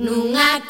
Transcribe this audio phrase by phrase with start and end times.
[0.00, 0.60] nunha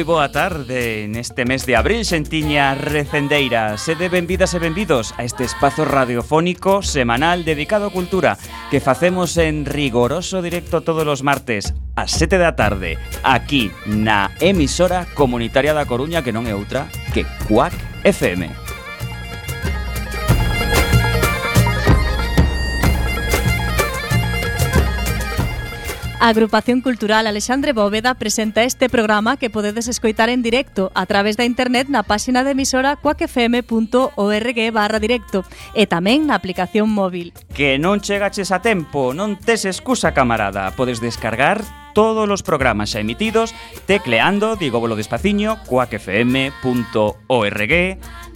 [0.00, 3.76] moi boa tarde Neste mes de abril sentiña recendeira.
[3.76, 8.40] Sede benvidas e benvidos a este espazo radiofónico semanal dedicado a cultura
[8.72, 15.04] Que facemos en rigoroso directo todos os martes ás 7 da tarde Aquí na emisora
[15.12, 18.69] comunitaria da Coruña que non é outra que Cuac FM
[26.22, 31.38] A Agrupación Cultural Alexandre Bóveda presenta este programa que podedes escoitar en directo a través
[31.38, 37.32] da internet na páxina de emisora coacfm.org barra directo e tamén na aplicación móvil.
[37.56, 40.76] Que non chegaches a tempo, non tes excusa, camarada.
[40.76, 43.54] Podes descargar todos los programas xa emitidos
[43.86, 46.54] tecleando, digo bolo despaciño, cuacfm.org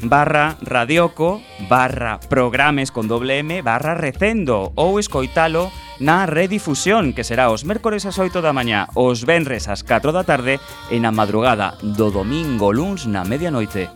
[0.02, 5.70] barra radioco barra programes con doble M barra recendo ou escoitalo
[6.02, 10.27] na redifusión que será os mércores ás 8 da mañá, os venres ás 4 da
[10.27, 10.58] tarde
[10.91, 13.88] e na madrugada do domingo luns na medianoite.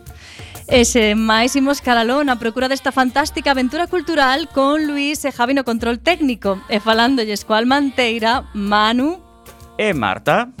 [0.69, 5.57] E sen máis imos caraló na procura desta fantástica aventura cultural con Luís e Javi
[5.57, 9.28] no control técnico e falándolles coa Almanteira, Manu
[9.81, 10.51] E Marta,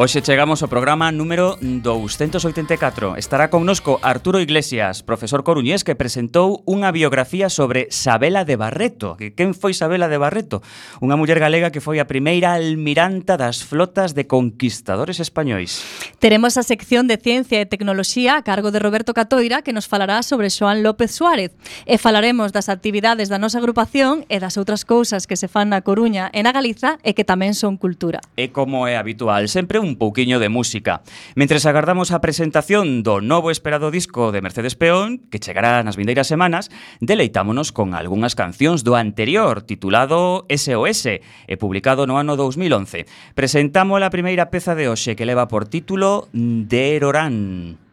[0.00, 3.18] Hoxe chegamos ao programa número 284.
[3.18, 9.18] Estará connosco Arturo Iglesias, profesor coruñés que presentou unha biografía sobre Sabela de Barreto.
[9.18, 10.62] Que quen foi Sabela de Barreto?
[11.02, 15.82] Unha muller galega que foi a primeira almiranta das flotas de conquistadores españois.
[16.22, 20.22] Teremos a sección de Ciencia e Tecnoloxía a cargo de Roberto Catoira que nos falará
[20.22, 21.58] sobre Xoán López Suárez
[21.90, 25.82] e falaremos das actividades da nosa agrupación e das outras cousas que se fan na
[25.82, 28.22] Coruña e na Galiza e que tamén son cultura.
[28.38, 31.02] E como é habitual, sempre un un pouquiño de música.
[31.34, 36.28] Mentres agardamos a presentación do novo esperado disco de Mercedes Peón, que chegará nas vindeiras
[36.28, 36.68] semanas,
[37.00, 43.08] deleitámonos con algunhas cancións do anterior, titulado SOS, e publicado no ano 2011.
[43.34, 47.08] Presentamos a primeira peza de hoxe que leva por título Derorán.
[47.08, 47.87] Erorán.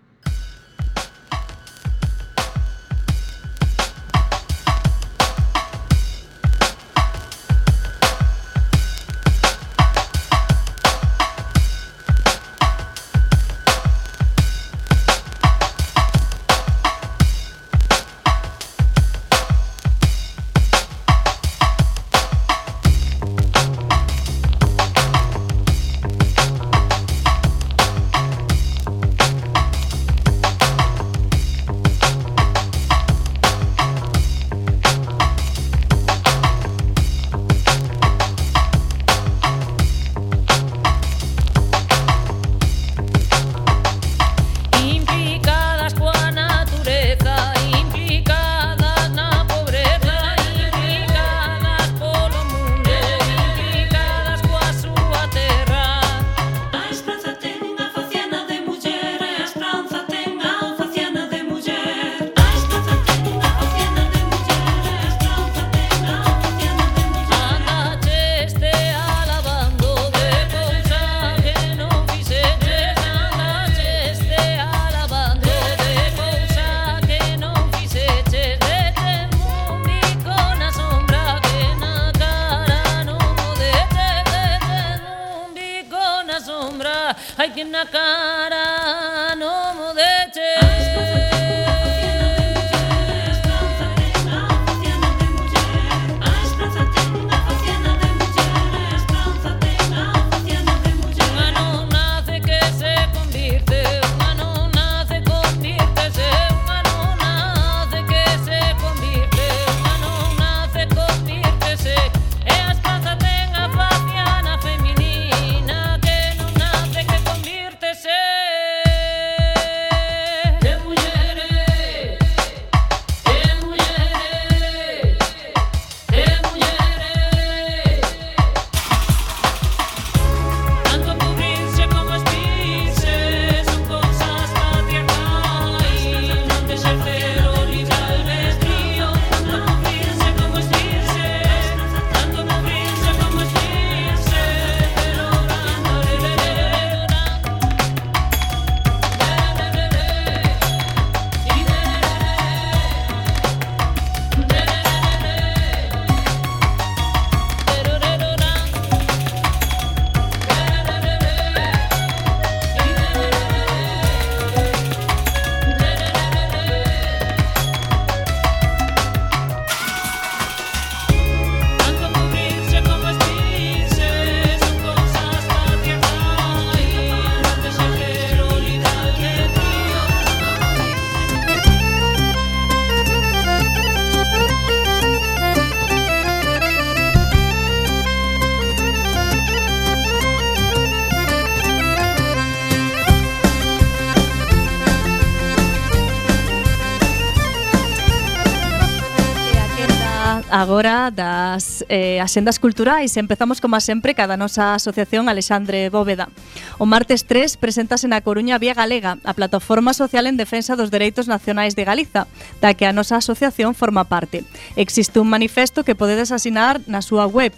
[201.89, 203.17] eh, axendas culturais.
[203.17, 206.29] Empezamos, como sempre, cada nosa asociación Alexandre Bóveda.
[206.77, 211.27] O martes 3 preséntase na Coruña Vía Galega, a plataforma social en defensa dos dereitos
[211.27, 212.27] nacionais de Galiza,
[212.61, 214.43] da que a nosa asociación forma parte.
[214.75, 217.53] Existe un manifesto que podedes asinar na súa web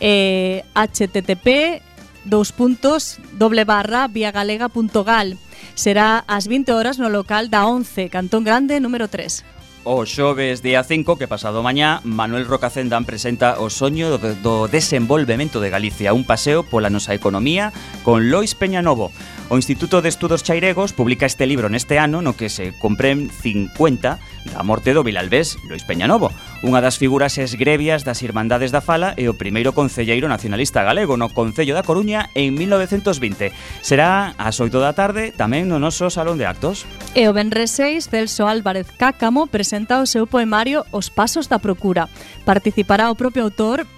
[0.00, 1.82] eh, http
[2.28, 5.38] dous puntos doble barra viagalega.gal
[5.74, 9.57] Será ás 20 horas no local da 11, Cantón Grande, número 3.
[9.90, 15.72] O xoves día 5 que pasado mañá Manuel Rocacendán presenta o soño do desenvolvemento de
[15.72, 17.72] Galicia Un paseo pola nosa economía
[18.04, 19.16] con Lois Peñanovo.
[19.50, 24.20] O Instituto de Estudos Chairegos publica este libro neste ano no que se compren 50
[24.52, 26.28] da morte do Vilalbés Lois Peñanovo,
[26.60, 31.32] unha das figuras esgrevias das Irmandades da Fala e o primeiro concelleiro nacionalista galego no
[31.32, 33.48] Concello da Coruña en 1920.
[33.80, 36.84] Será ás 8 da tarde tamén no noso Salón de Actos.
[37.16, 42.12] E o Benres 6, Celso Álvarez Cácamo presenta o seu poemario Os Pasos da Procura.
[42.44, 43.88] Participará o propio autor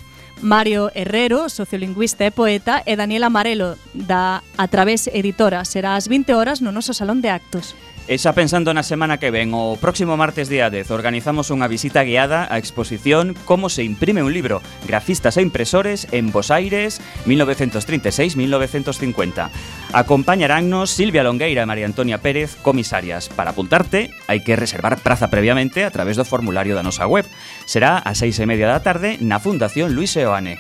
[0.43, 5.65] Mario Herrero, sociolingüista e poeta, e Daniela Amarelo, da A Través Editora.
[5.65, 7.77] Será ás 20 horas no noso Salón de Actos.
[8.09, 12.01] E xa pensando na semana que ven, o próximo martes día 10 organizamos unha visita
[12.03, 16.99] guiada á exposición Como se imprime un libro, grafistas e impresores en Bos Aires
[17.29, 19.53] 1936-1950.
[19.93, 23.29] Acompañarannos Silvia Longueira e María Antonia Pérez, comisarias.
[23.29, 27.31] Para apuntarte, hai que reservar praza previamente a través do formulario da nosa web.
[27.69, 30.59] Será a seis e media da tarde na Fundación Luis Seoane.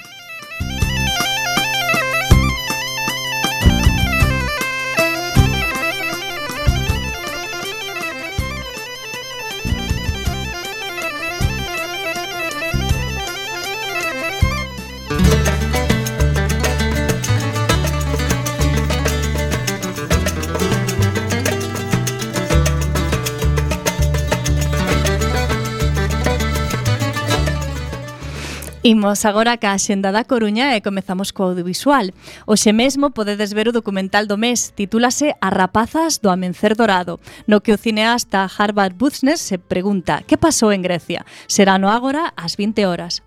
[28.82, 32.16] Imos agora ca Xenda da Coruña e comezamos co audiovisual.
[32.48, 37.60] Oxe mesmo podedes ver o documental do mes, titúlase A rapazas do amencer dorado, no
[37.60, 41.28] que o cineasta Harvard Butzner se pregunta que pasou en Grecia.
[41.44, 43.20] Será no agora ás 20 horas.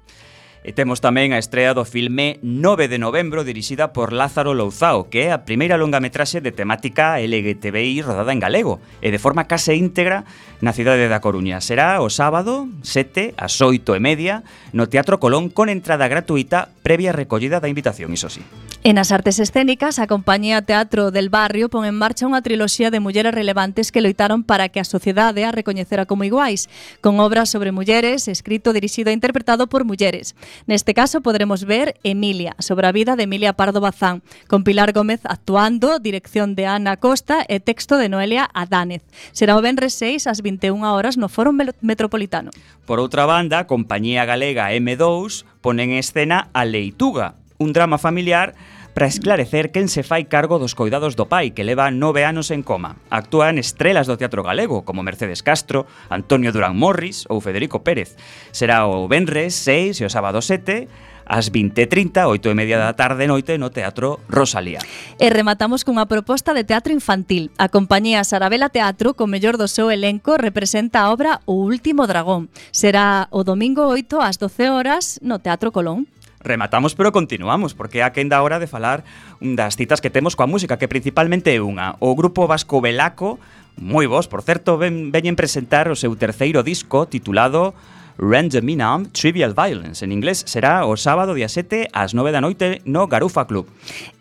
[0.63, 5.27] E temos tamén a estrea do filme 9 de novembro dirixida por Lázaro Louzao, que
[5.27, 10.24] é a primeira longametraxe de temática LGTBI rodada en galego e de forma case íntegra
[10.63, 11.60] na cidade da Coruña.
[11.60, 17.12] Será o sábado 7 ás 8 e media no Teatro Colón con entrada gratuita previa
[17.12, 18.39] recollida da invitación, iso sí.
[18.86, 23.00] En as artes escénicas, a compañía Teatro del Barrio pon en marcha unha triloxía de
[23.00, 26.68] mulleres relevantes que loitaron para que a sociedade a recoñecera como iguais,
[27.00, 30.36] con obras sobre mulleres, escrito, dirixido e interpretado por mulleres.
[30.68, 34.20] Neste caso poderemos ver Emilia, sobre a vida de Emilia Pardo Bazán,
[34.52, 39.08] con Pilar Gómez actuando, dirección de Ana Costa e texto de Noelia Adánez.
[39.32, 42.52] Será o Benres 6 ás 21 horas no Foro Metropolitano.
[42.84, 48.73] Por outra banda, a compañía galega M2 pon en escena A Leituga, un drama familiar
[48.94, 52.62] para esclarecer quen se fai cargo dos coidados do pai que leva nove anos en
[52.62, 53.02] coma.
[53.10, 58.14] Actúan estrelas do teatro galego como Mercedes Castro, Antonio Durán Morris ou Federico Pérez.
[58.54, 63.28] Será o Benres 6 e o sábado 7 ás 20.30, 8 e media da tarde
[63.28, 64.84] noite no Teatro Rosalía.
[65.18, 67.50] E rematamos cunha proposta de teatro infantil.
[67.58, 72.52] A compañía Sarabela Teatro, co mellor do seu elenco, representa a obra O Último Dragón.
[72.76, 76.12] Será o domingo 8 ás 12 horas no Teatro Colón
[76.44, 79.08] rematamos pero continuamos porque é a quenda hora de falar
[79.40, 81.96] das citas que temos coa música que principalmente é unha.
[82.04, 83.40] O grupo vasco Belaco
[83.80, 87.74] moi vos por certo ven, veñen presentar o seu terceiro disco titulado
[88.17, 90.05] Random Inam Trivial Violence.
[90.05, 93.67] En inglés será o sábado día 7 ás 9 da noite no Garufa Club.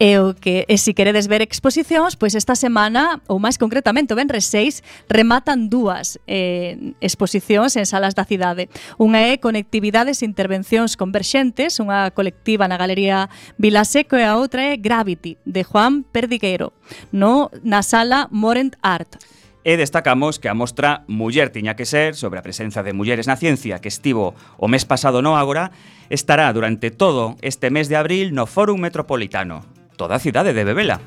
[0.00, 4.18] E o que e se queredes ver exposicións, pois esta semana, ou máis concretamente o
[4.18, 8.72] Benres 6, rematan dúas eh, exposicións en salas da cidade.
[8.96, 13.28] Unha é Conectividades e Intervencións Converxentes, unha colectiva na Galería
[13.60, 16.72] Vilaseco e a outra é Gravity, de Juan Perdiguero,
[17.12, 19.20] no, na sala Morent Art
[19.64, 23.38] e destacamos que a mostra Muller tiña que ser sobre a presenza de mulleres na
[23.38, 25.70] ciencia que estivo o mes pasado no agora
[26.10, 29.64] estará durante todo este mes de abril no Fórum Metropolitano.
[29.96, 30.98] Toda a cidade de Bebela.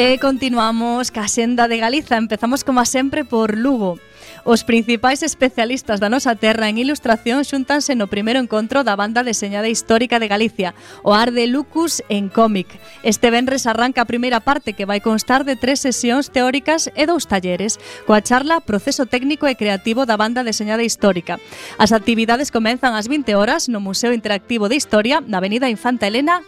[0.00, 2.16] E continuamos ca senda de Galiza.
[2.16, 4.00] Empezamos, como sempre, por Lugo.
[4.48, 9.68] Os principais especialistas da nosa terra en ilustración xuntanse no primeiro encontro da banda deseñada
[9.68, 10.72] histórica de Galicia,
[11.04, 12.80] o Arde Lucus en cómic.
[13.04, 17.28] Este venres arranca a primeira parte que vai constar de tres sesións teóricas e dous
[17.28, 17.76] talleres,
[18.08, 21.36] coa charla Proceso técnico e creativo da banda deseñada histórica.
[21.76, 26.40] As actividades comenzan ás 20 horas no Museo Interactivo de Historia, na Avenida Infanta Elena,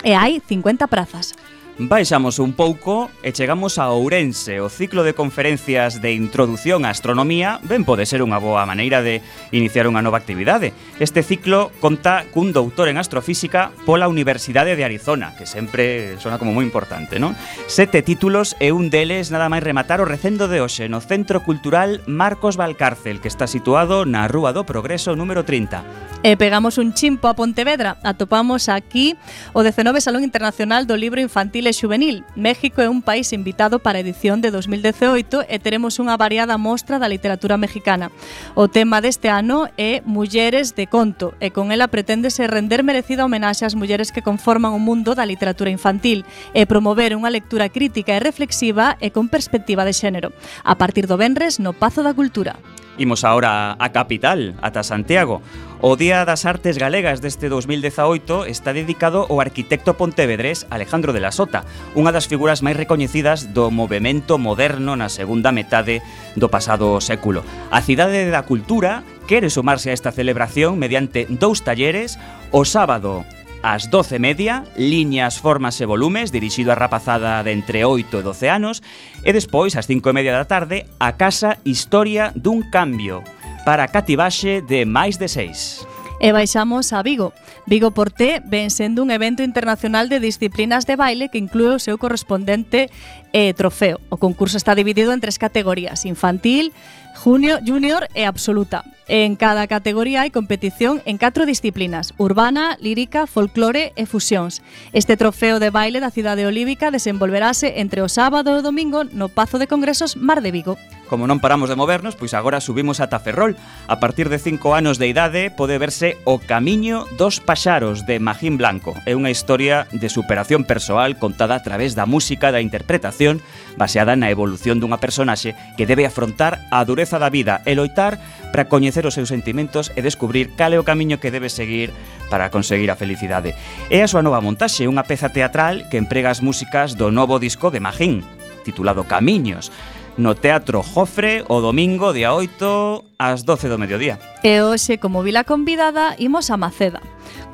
[0.00, 1.36] e hai 50 prazas.
[1.80, 4.58] Baixamos un pouco e chegamos a Ourense.
[4.58, 9.22] O ciclo de conferencias de introdución á astronomía ben pode ser unha boa maneira de
[9.54, 10.74] iniciar unha nova actividade.
[10.98, 16.50] Este ciclo conta cun doutor en astrofísica pola Universidade de Arizona, que sempre sona como
[16.50, 17.38] moi importante, non?
[17.70, 22.02] Sete títulos e un deles nada máis rematar o recendo de hoxe no Centro Cultural
[22.10, 26.26] Marcos Valcárcel, que está situado na Rúa do Progreso número 30.
[26.26, 28.02] E pegamos un chimpo a Pontevedra.
[28.02, 29.14] Atopamos aquí
[29.54, 32.24] o 19 Salón Internacional do Libro Infantil Chile Xuvenil.
[32.34, 36.96] México é un país invitado para a edición de 2018 e teremos unha variada mostra
[36.96, 38.08] da literatura mexicana.
[38.56, 43.68] O tema deste ano é Mulleres de Conto e con ela preténdese render merecida homenaxe
[43.68, 46.24] ás mulleres que conforman o mundo da literatura infantil
[46.56, 50.32] e promover unha lectura crítica e reflexiva e con perspectiva de xénero.
[50.64, 52.56] A partir do Benres no Pazo da Cultura.
[52.98, 55.40] Imos ahora a capital, ata Santiago.
[55.80, 61.30] O Día das Artes Galegas deste 2018 está dedicado ao arquitecto pontevedrés Alejandro de la
[61.30, 61.62] Sota,
[61.94, 66.02] unha das figuras máis recoñecidas do movimento moderno na segunda metade
[66.34, 67.46] do pasado século.
[67.70, 72.18] A Cidade da Cultura quere sumarse a esta celebración mediante dous talleres
[72.50, 73.22] o sábado
[73.62, 78.48] ás 12 media, Liñas, Formas e Volumes, dirixido a rapazada de entre 8 e 12
[78.48, 78.82] anos,
[79.24, 83.22] e despois, ás 5 e media da tarde, a Casa Historia dun Cambio,
[83.66, 85.86] para cativaxe de máis de 6.
[86.18, 87.32] E baixamos a Vigo.
[87.66, 91.94] Vigo Porté ven sendo un evento internacional de disciplinas de baile que inclúe o seu
[91.94, 92.90] correspondente
[93.30, 94.02] eh, trofeo.
[94.10, 96.74] O concurso está dividido en tres categorías, infantil,
[97.14, 98.82] junio, junior e absoluta.
[99.08, 104.60] En cada categoría hai competición en catro disciplinas, urbana, lírica, folclore e fusións.
[104.92, 109.32] Este trofeo de baile da cidade olívica desenvolverase entre o sábado e o domingo no
[109.32, 110.76] Pazo de Congresos Mar de Vigo.
[111.08, 113.56] Como non paramos de movernos, pois agora subimos ata Ferrol.
[113.88, 118.60] A partir de 5 anos de idade pode verse O Camiño dos Paxaros de Magín
[118.60, 118.92] Blanco.
[119.08, 123.40] É unha historia de superación persoal contada a través da música da interpretación
[123.80, 128.20] baseada na evolución dunha personaxe que debe afrontar a dureza da vida e loitar
[128.52, 131.92] para coñecer os seus sentimentos e descubrir cal é o camiño que debe seguir
[132.32, 133.54] para conseguir a felicidade.
[133.88, 137.68] É a súa nova montaxe, unha peza teatral que emprega as músicas do novo disco
[137.72, 138.24] de Magín,
[138.64, 139.72] titulado Camiños,
[140.18, 144.18] no Teatro Jofre o domingo día 8 ás 12 do mediodía.
[144.42, 147.00] E hoxe, como vila convidada, imos a Maceda.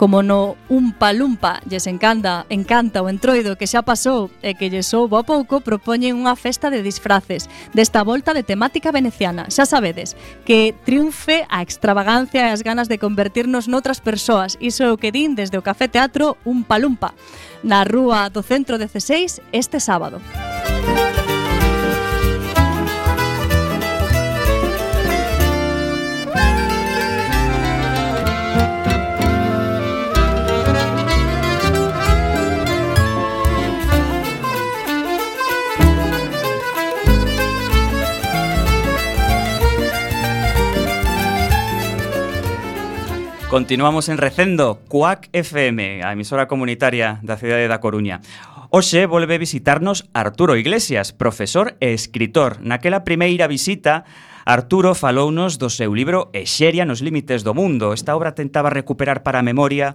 [0.00, 4.88] Como no Umpa Lumpa lles encanta, encanta o entroido que xa pasou e que lles
[4.88, 9.52] soubo a pouco, propoñen unha festa de disfraces desta volta de temática veneciana.
[9.52, 10.16] Xa sabedes,
[10.48, 14.56] que triunfe a extravagancia e as ganas de convertirnos noutras persoas.
[14.56, 17.12] Iso é o que din desde o Café Teatro Umpa Lumpa,
[17.60, 20.18] na rúa do Centro 16 este sábado.
[20.24, 20.43] Música
[43.54, 48.18] Continuamos en Recendo, CUAC FM, a emisora comunitaria da cidade da Coruña.
[48.74, 52.58] Hoxe volve visitarnos Arturo Iglesias, profesor e escritor.
[52.58, 54.02] Naquela primeira visita,
[54.42, 57.94] Arturo falounos do seu libro Exeria nos límites do mundo.
[57.94, 59.94] Esta obra tentaba recuperar para a memoria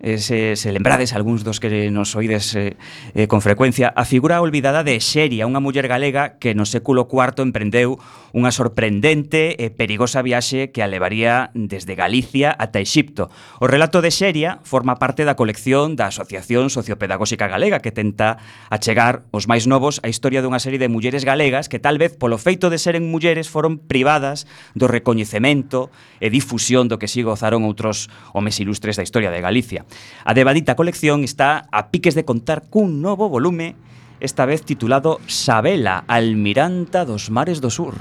[0.00, 2.80] eh, se, se lembrades algúns dos que nos oides eh,
[3.12, 7.44] eh, con frecuencia, a figura olvidada de Xeria, unha muller galega que no século IV
[7.44, 8.00] emprendeu
[8.32, 13.28] unha sorprendente e perigosa viaxe que a levaría desde Galicia ata Exipto.
[13.60, 18.40] O relato de Xeria forma parte da colección da Asociación Sociopedagóxica Galega que tenta
[18.72, 22.40] achegar os máis novos a historia dunha serie de mulleres galegas que tal vez polo
[22.40, 25.92] feito de seren mulleres foron privadas do recoñecemento
[26.24, 29.82] e difusión do que sigo gozaron outros homes ilustres da historia de Galicia.
[30.24, 33.76] A devadita colección está a piques de contar cun novo volume
[34.20, 38.00] esta vez titulado Sabela, Almiranta dos Mares do Sur.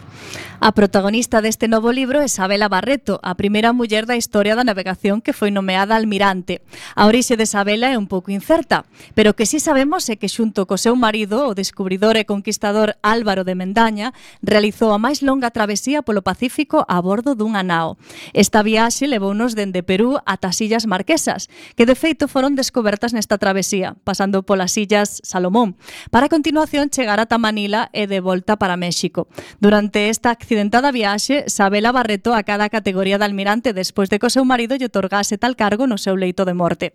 [0.64, 5.20] A protagonista deste novo libro é Isabela Barreto, a primeira muller da historia da navegación
[5.20, 6.64] que foi nomeada almirante.
[6.96, 10.32] A orixe de Isabela é un pouco incerta, pero o que sí sabemos é que
[10.32, 15.52] xunto co seu marido, o descubridor e conquistador Álvaro de Mendaña, realizou a máis longa
[15.52, 18.00] travesía polo Pacífico a bordo dunha nao.
[18.32, 23.36] Esta viaxe levounos dende Perú ata as Illas Marquesas, que de feito foron descobertas nesta
[23.36, 25.76] travesía, pasando polas Illas Salomón,
[26.08, 29.28] para a continuación chegar ata Manila e de volta para México.
[29.60, 34.30] Durante esta acción accidentada viaxe, Sabela Barreto a cada categoría de almirante despois de que
[34.30, 36.94] o seu marido lle otorgase tal cargo no seu leito de morte.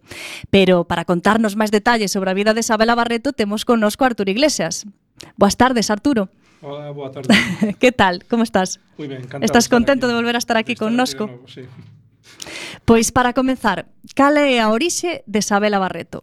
[0.54, 4.30] Pero para contarnos máis detalles sobre a vida de Sabela Barreto temos connosco a Arturo
[4.30, 4.86] Iglesias.
[5.34, 6.30] Boas tardes, Arturo.
[6.62, 7.34] Hola, boa tarde.
[7.82, 8.22] que tal?
[8.30, 8.78] Como estás?
[8.94, 9.42] Moi ben, encantado.
[9.42, 10.14] Estás contento aquí.
[10.14, 11.26] de volver a estar aquí connosco?
[11.50, 11.66] Sí.
[12.86, 16.22] Pois para comenzar, cal é a orixe de Sabela Barreto?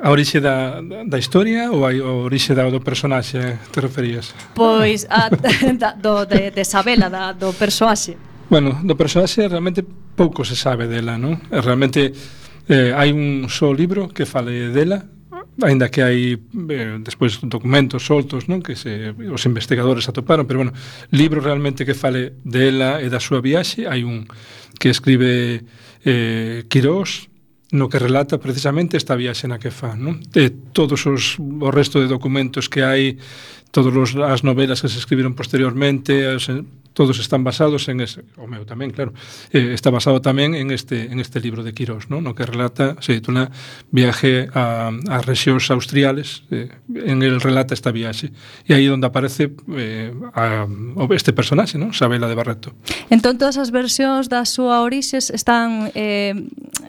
[0.00, 1.92] A orixe da, da historia ou a
[2.24, 4.32] orixe da, do personaxe te referías?
[4.54, 5.28] Pois a,
[5.82, 8.16] da, do, de, de Sabela, da, do personaxe.
[8.48, 9.84] Bueno, do personaxe realmente
[10.16, 11.40] pouco se sabe dela, non?
[11.48, 12.12] Realmente
[12.68, 15.08] eh, hai un só libro que fale dela,
[15.60, 20.72] aínda que hai eh, despois documentos soltos, non, que se os investigadores atoparon, pero bueno,
[21.12, 24.28] libro realmente que fale dela e da súa viaxe, hai un
[24.76, 25.64] que escribe
[26.04, 27.31] eh Quirós,
[27.72, 29.96] no que relata precisamente esta viaxe na que fan.
[29.96, 30.20] Non?
[30.20, 33.16] De todos os, o resto de documentos que hai
[33.72, 38.44] todas as novelas que se escribiron posteriormente, as, eh, todos están basados en ese, o
[38.44, 39.16] meu tamén, claro,
[39.50, 42.20] eh, está basado tamén en este, en este libro de Quirós, ¿no?
[42.20, 43.50] no que relata, se titula
[43.90, 48.32] Viaje a, a rexións austriales, eh, en el relata esta viaxe,
[48.68, 50.68] e aí onde aparece eh, a,
[51.16, 51.92] este personaxe, ¿no?
[51.96, 52.76] Sabela de Barreto.
[53.08, 56.36] Entón, todas as versións da súa orixes están, eh,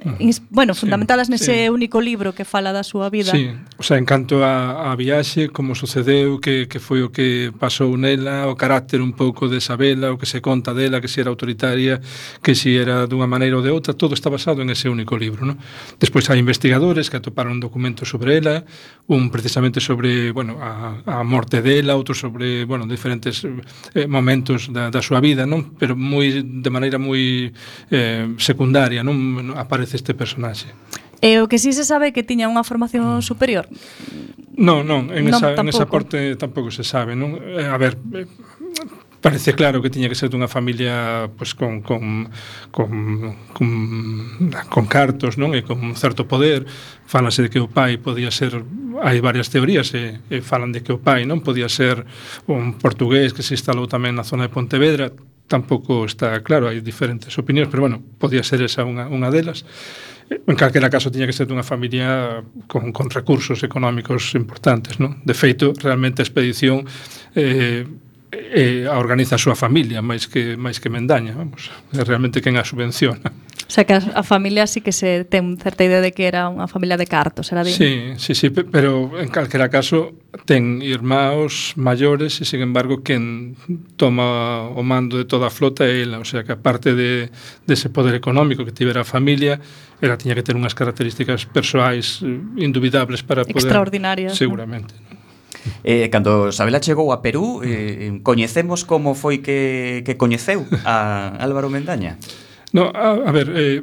[0.04, 1.72] ah, ins, bueno, fundamentadas sí, nese sí.
[1.72, 3.32] único libro que fala da súa vida.
[3.32, 7.54] Sí, o sea, en canto a, a viaxe, como sucedeu, que, que foi o que
[7.54, 11.22] pasou nela, o carácter un pouco de Isabela, o que se conta dela, que se
[11.22, 12.02] era autoritaria,
[12.42, 15.46] que se era dunha maneira ou de outra, todo está basado en ese único libro,
[15.46, 15.62] non?
[16.02, 18.66] Despois hai investigadores que atoparon un documento sobre ela,
[19.06, 24.90] un precisamente sobre, bueno, a, a morte dela, outro sobre, bueno, diferentes eh, momentos da,
[24.90, 25.78] da súa vida, non?
[25.78, 27.54] Pero moi de maneira moi
[27.94, 30.74] eh, secundaria, non aparece este personaxe.
[31.24, 33.64] E o que si sí se sabe que tiña unha formación superior?
[34.60, 35.64] Non, non, en, non, esa, tampouco.
[35.64, 37.16] en esa parte tampouco se sabe.
[37.16, 37.40] Non?
[37.40, 38.28] Eh, a ver, eh,
[39.24, 42.28] parece claro que tiña que ser dunha familia pois, con, con,
[42.76, 42.92] con,
[43.56, 43.70] con,
[44.68, 46.68] con cartos non e con un certo poder
[47.08, 48.60] falase de que o pai podía ser
[49.00, 52.04] hai varias teorías e, e falan de que o pai non podía ser
[52.52, 55.16] un portugués que se instalou tamén na zona de Pontevedra
[55.48, 59.64] tampouco está claro, hai diferentes opinións pero bueno, podía ser esa unha, unha delas
[60.30, 65.20] En calquera caso, tiña que ser dunha familia con, con recursos económicos importantes, non?
[65.24, 66.88] De feito, realmente a expedición
[67.36, 67.86] eh,
[68.34, 71.70] eh, a organiza a súa familia máis que máis que Mendaña, vamos.
[71.94, 73.30] É realmente quen a subvenciona.
[73.64, 76.70] O sea que a familia sí que se ten certa idea de que era unha
[76.70, 77.74] familia de cartos, era bien?
[77.74, 80.14] Sí, sí, sí, pero en calquera caso
[80.46, 83.56] ten irmãos maiores e, sin embargo, quen
[83.98, 87.34] toma o mando de toda a flota é ela, o sea que aparte de,
[87.66, 89.58] de ese poder económico que tivera a familia,
[90.04, 92.28] ela tiña que ter unhas características persoais eh,
[92.60, 93.64] indubidables para poder...
[93.64, 94.36] Extraordinarias.
[94.36, 94.92] Seguramente.
[95.00, 95.24] ¿no?
[95.84, 101.72] Eh, cando Sabela chegou a Perú, eh, coñecemos como foi que, que coñeceu a Álvaro
[101.72, 102.20] Mendaña?
[102.76, 103.80] No, a, a ver, eh,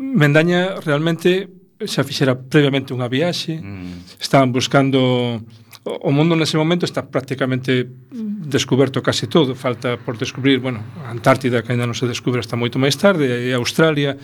[0.00, 1.46] Mendaña realmente
[1.80, 4.20] xa fixera previamente unha viaxe, mm.
[4.20, 5.40] estaban buscando
[5.84, 11.64] o mundo nese momento está prácticamente descoberto case todo, falta por descubrir, bueno, a Antártida
[11.64, 14.18] que ainda non se descubre hasta moito máis tarde, e Australia,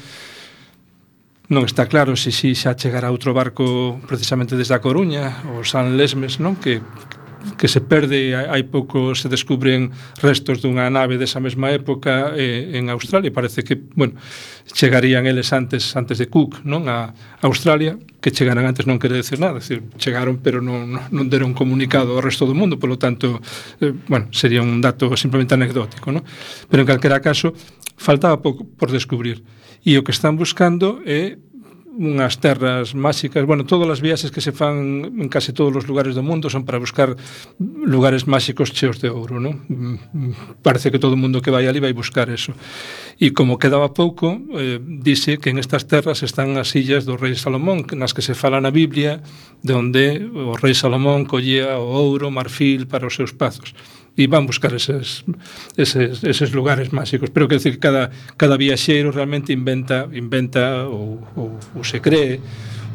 [1.47, 5.95] Non está claro se si xa chegará outro barco precisamente desde a Coruña, o San
[5.95, 6.59] Lesmes, non?
[6.59, 6.83] Que
[7.55, 12.91] que se perde hai pouco se descubren restos dunha nave desa mesma época eh, en
[12.91, 14.19] Australia, parece que, bueno,
[14.67, 17.15] chegarían eles antes antes de Cook, non, a
[17.47, 22.19] Australia, que chegaran antes non quere decir nada, decir, chegaron pero non, non deron comunicado
[22.19, 23.39] ao resto do mundo, polo tanto,
[23.79, 26.27] eh, bueno, sería un dato simplemente anecdótico, non?
[26.67, 27.55] Pero en calquera caso,
[27.97, 29.47] faltaba pouco por descubrir.
[29.87, 31.39] E o que están buscando é
[31.97, 36.13] unhas terras máxicas, bueno, todas as viaxes que se fan en case todos os lugares
[36.13, 37.17] do mundo son para buscar
[37.59, 39.65] lugares máxicos cheos de ouro, non?
[40.61, 42.53] Parece que todo o mundo que vai ali vai buscar eso.
[43.17, 47.33] E como quedaba pouco, eh, dice que en estas terras están as illas do rei
[47.33, 49.25] Salomón, nas que se fala na Biblia,
[49.65, 53.73] de onde o rei Salomón collía o ouro, marfil para os seus pazos
[54.17, 55.25] e van buscar eses,
[55.77, 57.29] eses, eses lugares máxicos.
[57.29, 62.41] Pero quer dizer que cada, cada viaxeiro realmente inventa inventa ou, ou, ou se cree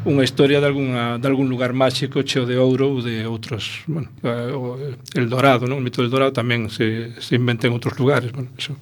[0.02, 4.10] unha historia de, alguna, de algún lugar máxico cheo de ouro ou de outros bueno,
[4.26, 5.78] eh, el Dorado, non?
[5.78, 8.74] o mito del Dorado tamén se, se inventa en outros lugares bueno, eso.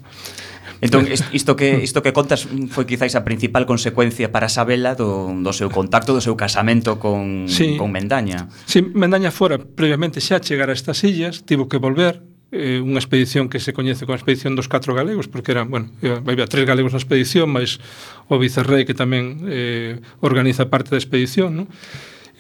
[0.81, 5.53] Entón, isto que isto que contas foi quizáis a principal consecuencia para Sabela do, do
[5.53, 7.77] seu contacto, do seu casamento con, sí.
[7.77, 8.49] con Mendaña.
[8.65, 13.47] Sí, Mendaña fora previamente xa chegar a estas illas, tivo que volver, eh, unha expedición
[13.47, 16.91] que se coñece como a expedición dos catro galegos, porque eran, bueno, había tres galegos
[16.91, 17.79] na expedición, máis
[18.27, 21.67] o vicerrei que tamén eh, organiza parte da expedición, non?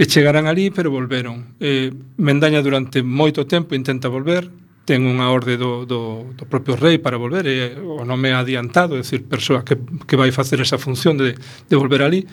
[0.00, 1.54] E chegarán ali, pero volveron.
[1.60, 4.50] Eh, Mendaña durante moito tempo intenta volver,
[4.88, 8.98] ten unha orde do, do, do propio rei para volver, e o nome é adiantado,
[8.98, 12.26] é dicir, persoa que, que vai facer esa función de, de volver ali,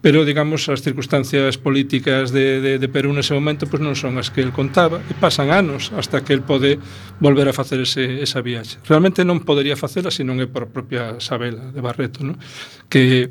[0.00, 4.32] pero digamos as circunstancias políticas de, de, de Perú nese momento pois non son as
[4.32, 6.80] que el contaba e pasan anos hasta que el pode
[7.20, 8.80] volver a facer ese, esa viaxe.
[8.88, 12.40] Realmente non podería facela se non é por propia Sabela de Barreto, non?
[12.88, 13.28] que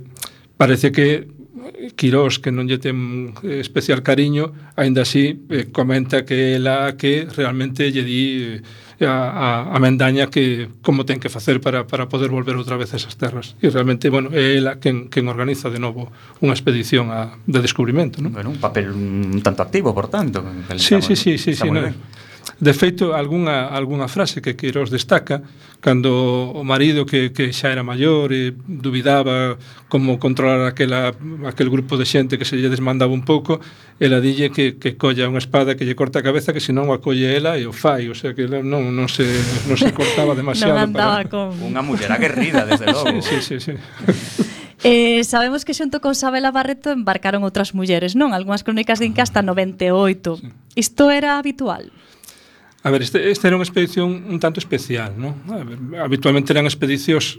[0.59, 1.38] parece que
[1.95, 7.91] Quirós, que non lle ten especial cariño, aínda así eh, comenta que ela que realmente
[7.91, 8.23] lle di
[8.99, 12.75] eh, a, a, a Mendaña que como ten que facer para, para poder volver outra
[12.75, 13.55] vez a esas terras.
[13.63, 16.11] E realmente, bueno, é ela quen, quen organiza de novo
[16.43, 18.35] unha expedición a, de descubrimento, non?
[18.35, 20.43] Bueno, un papel un tanto activo, por tanto.
[20.75, 21.83] Sí, sí, sí, sí, sí, sí, no,
[22.59, 25.39] De feito, algunha, algunha frase que Quirós destaca,
[25.79, 29.55] cando o marido que, que xa era maior e dubidaba
[29.87, 31.15] como controlar aquela,
[31.47, 33.63] aquel grupo de xente que se lle desmandaba un pouco,
[33.95, 36.99] ela dille que, que colla unha espada que lle corta a cabeza que senón a
[36.99, 39.23] colle ela e o fai, o sea que ela non, non, se,
[39.63, 40.75] non se cortaba demasiado.
[40.75, 41.31] non andaba para...
[41.31, 41.55] con...
[41.63, 43.23] Unha muller aguerrida, desde logo.
[43.23, 43.71] sí, sí, sí.
[43.71, 43.73] sí.
[44.83, 48.31] Eh, sabemos que xunto con Sabela Barreto embarcaron outras mulleres, non?
[48.31, 50.39] Algúnas crónicas de Inca hasta 98.
[50.39, 50.47] Sí.
[50.75, 51.91] Isto era habitual?
[52.83, 55.35] A ver, este, esta era unha expedición un tanto especial, non?
[55.51, 57.35] A ver, habitualmente eran expedicións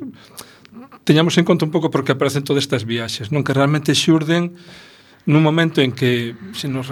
[1.05, 4.53] teñamos en conta un pouco porque aparecen todas estas viaxes, non que realmente xurden
[5.29, 6.89] nun momento en que se nos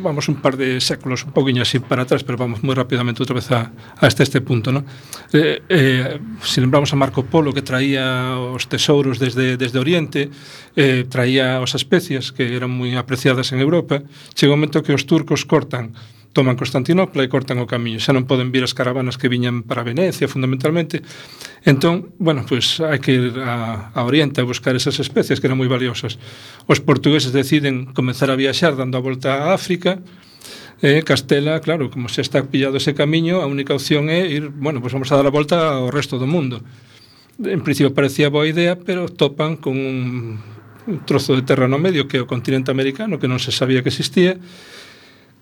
[0.00, 3.36] vamos un par de séculos un poquinho así para atrás, pero vamos moi rapidamente outra
[3.36, 3.68] vez a,
[4.00, 4.88] hasta este punto, non?
[5.32, 10.32] Eh, eh, se lembramos a Marco Polo que traía os tesouros desde, desde Oriente,
[10.72, 15.04] eh, traía as especias que eran moi apreciadas en Europa, chega un momento que os
[15.04, 15.92] turcos cortan
[16.36, 17.96] toman Constantinopla e cortan o camiño.
[17.96, 21.00] Xa non poden vir as caravanas que viñan para Venecia, fundamentalmente.
[21.64, 25.56] Entón, bueno, pois hai que ir a, a Oriente a buscar esas especies que eran
[25.56, 26.20] moi valiosas.
[26.68, 30.04] Os portugueses deciden comenzar a viaxar dando a volta a África,
[30.84, 34.84] eh, Castela, claro, como se está pillado ese camiño, a única opción é ir, bueno,
[34.84, 36.60] pois vamos a dar a volta ao resto do mundo.
[37.40, 40.36] En principio parecía boa idea, pero topan con un,
[40.84, 43.80] un trozo de terra no medio que é o continente americano, que non se sabía
[43.80, 44.36] que existía,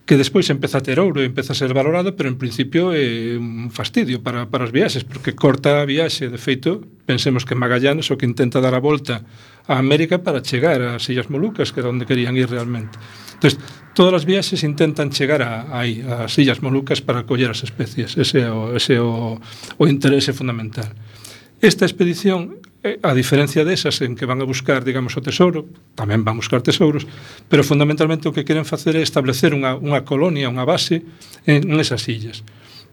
[0.05, 3.41] que despois empeza a ter ouro e empeza a ser valorado, pero en principio é
[3.41, 8.13] un fastidio para, para as viaxes, porque corta a viaxe, de feito, pensemos que Magallanes
[8.13, 9.25] o que intenta dar a volta
[9.65, 13.01] a América para chegar ás Illas Molucas, que era onde querían ir realmente.
[13.41, 13.57] Entón,
[13.97, 18.21] todas as viaxes intentan chegar a, a, aí, ás Illas Molucas para coller as especies.
[18.21, 20.93] Ese é o, ese é o, o interese fundamental.
[21.65, 25.65] Esta expedición Eh, a diferencia desas en que van a buscar, digamos, o tesouro,
[25.97, 27.09] tamén van a buscar tesouros,
[27.49, 31.01] pero fundamentalmente o que queren facer é establecer unha, unha colonia, unha base
[31.49, 32.45] eh, en, esas illas.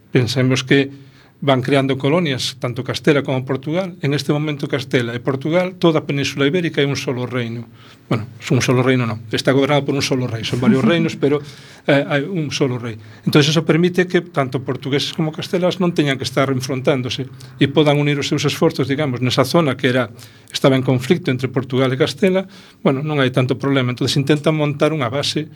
[0.08, 1.11] Pensemos que
[1.42, 3.96] van creando colonias, tanto Castela como Portugal.
[4.00, 7.66] En este momento Castela e Portugal, toda a península ibérica é un solo reino.
[8.06, 11.42] Bueno, un solo reino non, está gobernado por un solo rei, son varios reinos, pero
[11.90, 12.94] eh, hai un solo rei.
[13.26, 17.26] Entón, eso permite que tanto portugueses como castelas non teñan que estar enfrontándose
[17.58, 20.14] e podan unir os seus esforzos, digamos, nesa zona que era
[20.54, 22.46] estaba en conflicto entre Portugal e Castela,
[22.86, 23.90] bueno, non hai tanto problema.
[23.90, 25.50] Entón, intentan montar unha base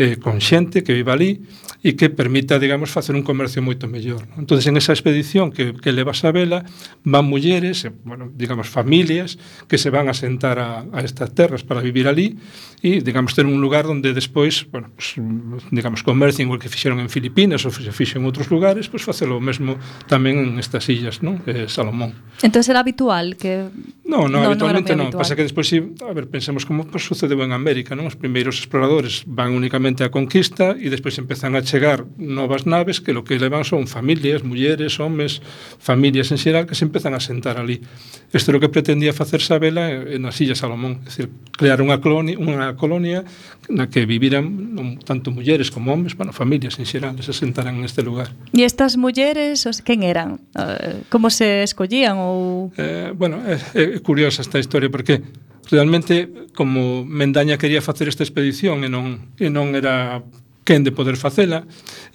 [0.00, 1.44] eh, con xente que viva ali
[1.84, 4.24] e que permita, digamos, facer un comercio moito mellor.
[4.32, 4.48] Non?
[4.48, 6.64] Entón, en esa expedición que, que leva a vela,
[7.04, 9.36] van mulleres, bueno, digamos, familias
[9.68, 12.36] que se van a sentar a, a estas terras para vivir ali
[12.80, 15.20] e, digamos, ter un lugar onde despois, bueno, pues,
[15.68, 19.16] digamos, comercio igual que fixeron en Filipinas ou se fixen en outros lugares, pois pues,
[19.16, 19.76] facelo o mesmo
[20.08, 21.44] tamén en estas illas, non?
[21.44, 22.16] Eh, Salomón.
[22.40, 23.68] Entón, era habitual que...
[24.04, 25.08] No, no, no habitualmente non.
[25.08, 25.16] No.
[25.16, 25.20] Habitual.
[25.24, 28.08] Pasa que despois, sí, a ver, pensemos como pues, sucedeu en América, non?
[28.08, 33.02] Os primeiros exploradores van únicamente finalmente a conquista e despois empezan a chegar novas naves
[33.02, 35.42] que lo que levan son familias, mulleres, homes,
[35.78, 37.82] familias en xeral que se empezan a sentar ali.
[38.30, 41.26] Isto é o que pretendía facer Sabela en as Illas Salomón, é dicir,
[41.58, 43.26] crear unha colonia, unha colonia
[43.66, 48.30] na que viviran tanto mulleres como homes, bueno, familias en xeral, se sentaran neste lugar.
[48.54, 50.38] E estas mulleres, os quen eran?
[50.54, 55.22] Eh, como se escollían ou Eh, bueno, é, é curiosa esta historia porque
[55.68, 60.24] Realmente, como Mendaña quería facer esta expedición e non, e non era
[60.64, 61.66] quen de poder facela,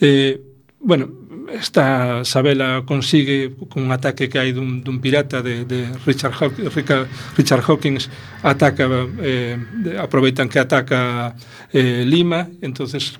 [0.01, 0.41] eh,
[0.79, 1.10] bueno,
[1.51, 6.49] esta Sabela consigue con un ataque que hai dun, dun pirata de, de Richard, Haw
[6.73, 8.10] Richard, Richard Hawkins
[8.41, 8.86] ataca
[9.21, 9.58] eh,
[9.97, 11.36] aproveitan que ataca
[11.73, 13.19] eh, Lima entonces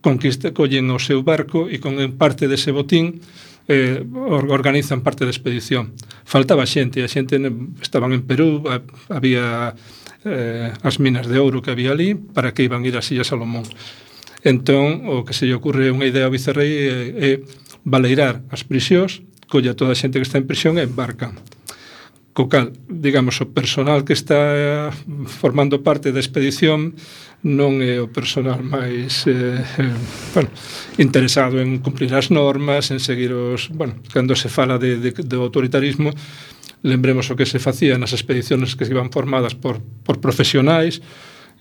[0.00, 3.22] conquista, collen o seu barco e con parte dese botín
[3.68, 5.92] eh, organizan parte da expedición.
[6.24, 7.40] Faltaba xente, a xente
[7.80, 8.64] estaban en Perú,
[9.08, 9.74] había
[10.24, 13.64] eh, as minas de ouro que había ali, para que iban ir a Silla Salomón.
[14.44, 17.30] Entón, o que se lle ocurre unha idea ao vicerrei é, é
[17.84, 21.40] baleirar as prisións, colla toda a xente que está en prisión e embarcan.
[22.34, 24.90] Co cal, digamos, o personal que está eh,
[25.30, 26.98] formando parte da expedición
[27.46, 29.94] non é o personal máis eh, eh,
[30.34, 30.50] bueno,
[30.98, 33.70] interesado en cumprir as normas, en seguir os...
[33.70, 36.10] Bueno, cando se fala de, de, de autoritarismo,
[36.82, 41.06] lembremos o que se facía nas expediciones que se iban formadas por, por profesionais,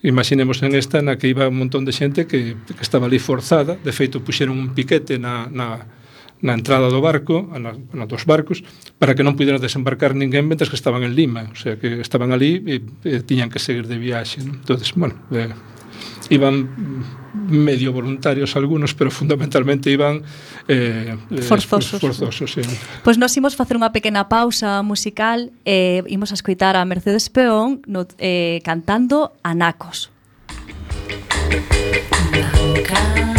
[0.01, 3.77] imaginemos en esta na que iba un montón de xente que, que estaba ali forzada,
[3.77, 5.85] de feito puxeron un piquete na, na,
[6.43, 8.67] na entrada do barco, na, na dos barcos,
[8.99, 12.35] para que non pudera desembarcar ninguén mentres que estaban en Lima, o sea, que estaban
[12.35, 14.43] ali e, e tiñan que seguir de viaxe.
[14.43, 14.59] Non?
[14.59, 15.55] Entonces, bueno, eh,
[16.27, 16.67] iban
[17.47, 20.21] medio voluntarios algunos, pero fundamentalmente iban
[20.67, 22.03] eh, eh forzosos.
[22.03, 22.61] forzosos sí.
[23.07, 26.83] Pois nos nós imos facer unha pequena pausa musical e eh, imos a escoitar a
[26.83, 30.11] Mercedes Peón no, eh, cantando Anacos.
[32.51, 33.33] Anacos.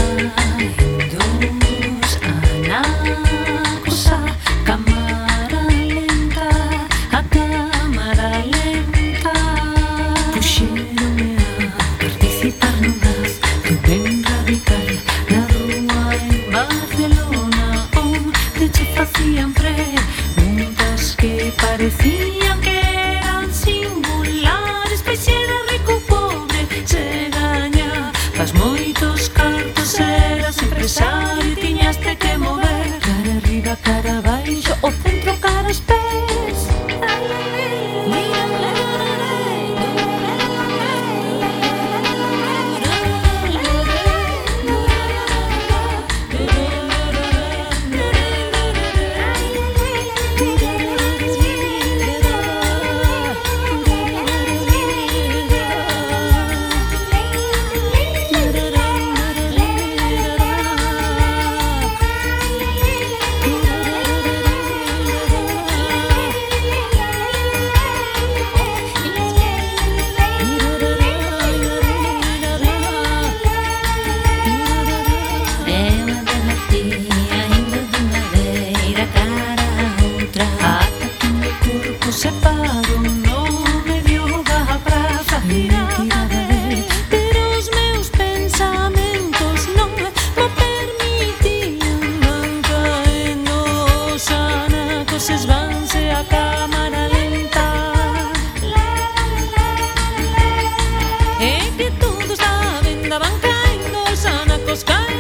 [104.75, 105.14] buscando.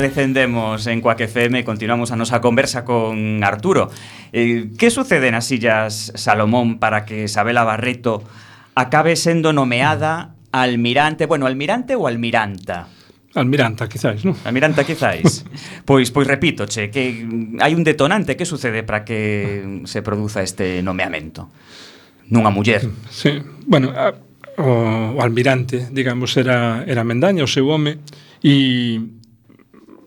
[0.00, 3.92] recendemos en Coac FM e continuamos a nosa conversa con Arturo.
[4.32, 8.24] Eh, que sucede nas Illas Salomón para que Isabela Barreto
[8.72, 12.88] acabe sendo nomeada almirante, bueno, almirante ou almiranta?
[13.36, 14.34] Almiranta, quizáis, non?
[14.42, 15.46] Almiranta, quizáis.
[15.88, 17.22] pois, pois repito, che, que
[17.60, 21.52] hai un detonante que sucede para que se produza este nomeamento
[22.30, 22.88] nunha muller.
[23.10, 24.14] Sí, bueno, a,
[24.56, 27.98] o, o almirante, digamos, era, era Mendaña, o seu home,
[28.40, 29.19] e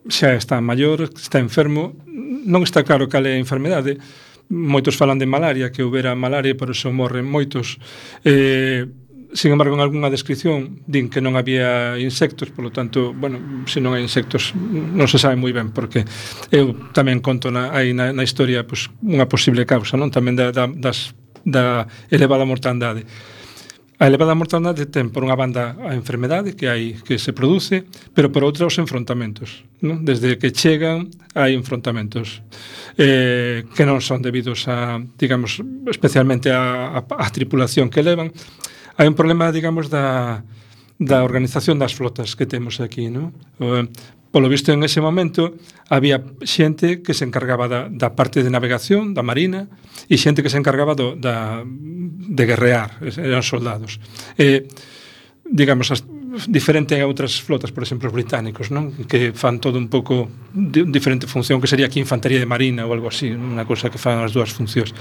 [0.10, 1.96] xa está maior, está enfermo,
[2.44, 4.00] non está claro cal é a enfermedade,
[4.52, 7.80] moitos falan de malaria, que houbera malaria, por iso morren moitos.
[8.28, 8.86] Eh,
[9.34, 13.98] sin embargo, en algunha descripción din que non había insectos, polo tanto, bueno, se non
[13.98, 16.06] hai insectos non se sabe moi ben, porque
[16.54, 20.14] eu tamén conto na, aí na, na historia pues, unha posible causa, non?
[20.14, 23.10] Tamén da, da, das, da elevada mortandade.
[24.04, 28.36] A elevada mortandade ten por unha banda a enfermedade que hai que se produce, pero
[28.36, 30.04] por outra os enfrontamentos, non?
[30.04, 32.44] Desde que chegan hai enfrontamentos
[33.00, 38.36] eh, que non son debidos a, digamos, especialmente a, a, a tripulación que levan.
[39.00, 40.44] Hai un problema, digamos, da,
[41.00, 43.32] da organización das flotas que temos aquí, non?
[44.34, 45.54] Polo visto, en ese momento,
[45.94, 49.70] había xente que se encargaba da, da parte de navegación, da marina,
[50.10, 54.02] e xente que se encargaba do, da, de guerrear, eran soldados.
[54.42, 54.66] Eh,
[55.46, 56.02] digamos, as,
[56.48, 58.90] diferente a outras flotas, por exemplo, os británicos, non?
[59.06, 62.94] Que fan todo un pouco de, diferente función, que sería aquí infantaría de marina ou
[62.94, 64.98] algo así, unha cousa que fan as dúas funcións.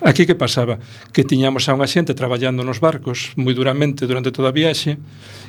[0.00, 0.80] Aquí que pasaba?
[1.12, 4.96] Que tiñamos a unha xente traballando nos barcos moi duramente durante toda a viaxe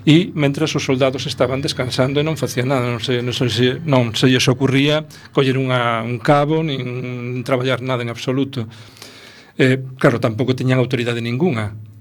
[0.04, 3.48] e mentras os soldados estaban descansando e non facían nada, non se, non se,
[3.88, 8.68] non se lles ocurría coller unha, un cabo, nin traballar nada en absoluto.
[9.56, 11.93] Eh, claro, tampouco tiñan autoridade ningunha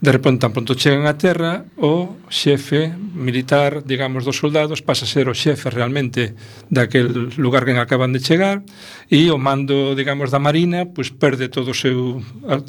[0.00, 5.10] De repente, tan pronto chegan a terra, o xefe militar, digamos, dos soldados, pasa a
[5.10, 6.38] ser o xefe realmente
[6.70, 8.62] daquel lugar que acaban de chegar,
[9.10, 12.22] e o mando, digamos, da Marina, pois perde todo o seu,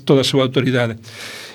[0.10, 0.98] toda a súa autoridade.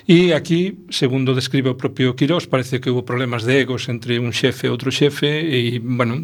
[0.05, 4.37] E aquí, segundo describe o propio Quirós, parece que houve problemas de egos entre un
[4.37, 6.21] xefe e outro xefe e, bueno,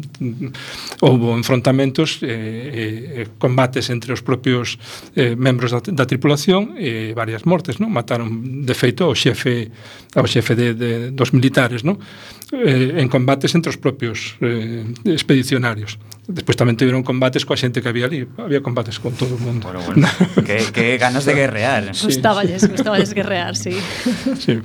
[1.01, 4.77] houve enfrontamentos e, eh, e combates entre os propios
[5.17, 7.89] eh, membros da, da tripulación e varias mortes, non?
[7.89, 8.29] Mataron,
[8.61, 9.73] de feito, ao xefe
[10.13, 11.97] ao xefe de, de, dos militares, non?
[12.53, 15.97] Eh, en combates entre os propios eh, expedicionarios.
[16.29, 19.73] Despois tamén tiveron combates coa xente que había ali, había combates con todo o mundo.
[19.73, 20.07] Bueno, bueno,
[20.47, 21.89] que, que ganas de guerrear.
[21.89, 21.97] ¿eh?
[21.97, 22.13] Sí.
[22.13, 23.73] Gustáballes, gustáballes guerrear, sí.
[24.37, 24.61] Sí.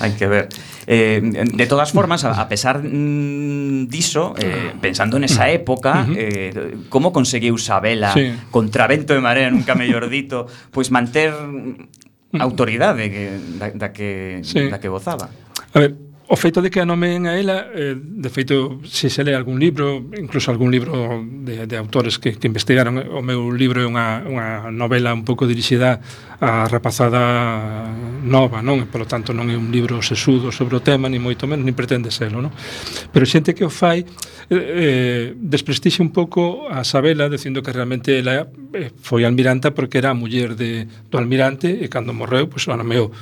[0.00, 0.48] Hai que ver.
[0.86, 7.58] Eh, de todas formas, a pesar mm, diso, eh, pensando nesa época, eh, como conseguiu
[7.58, 8.32] Sabela, sí.
[8.54, 12.38] contra vento e marea, nunca mellor dito, pois pues manter mm.
[12.38, 13.24] autoridade que,
[13.58, 14.68] da, da, que, sí.
[14.70, 15.28] da que gozaba?
[15.74, 19.22] A ver, O feito de que a nomen a ela, eh, de feito, se se
[19.22, 23.78] lee algún libro, incluso algún libro de, de autores que, que investigaron, o meu libro
[23.78, 26.02] é unha, unha novela un pouco dirixida
[26.42, 27.86] a rapazada
[28.26, 28.82] nova, non?
[28.82, 31.70] E, polo tanto, non é un libro sesudo sobre o tema, ni moito menos, ni
[31.70, 32.50] pretende serlo, non?
[33.14, 38.18] Pero xente que o fai eh, eh desprestixe un pouco a Sabela, dicindo que realmente
[38.18, 42.66] ela eh, foi almiranta porque era a muller de, do almirante e cando morreu, pois,
[42.66, 43.14] pues, o nomeou.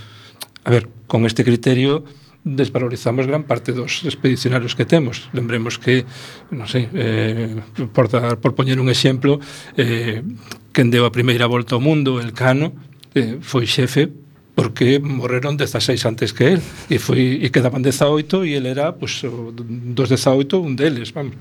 [0.65, 5.33] A ver, con este criterio, desvalorizamos gran parte dos expedicionarios que temos.
[5.33, 6.05] Lembremos que,
[6.53, 7.57] non sei, eh,
[7.97, 9.41] por, dar, por poñer un exemplo,
[9.81, 10.21] eh,
[10.77, 12.77] quen deu a primeira volta ao mundo, el Cano,
[13.17, 14.13] eh, foi xefe
[14.55, 19.27] porque morreron 16 antes que él e foi e quedaban 18 e el era pois,
[19.27, 19.51] pues,
[19.97, 21.35] dos 18 un deles vamos.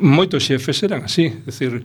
[0.00, 1.84] moitos xefes eran así é dicir,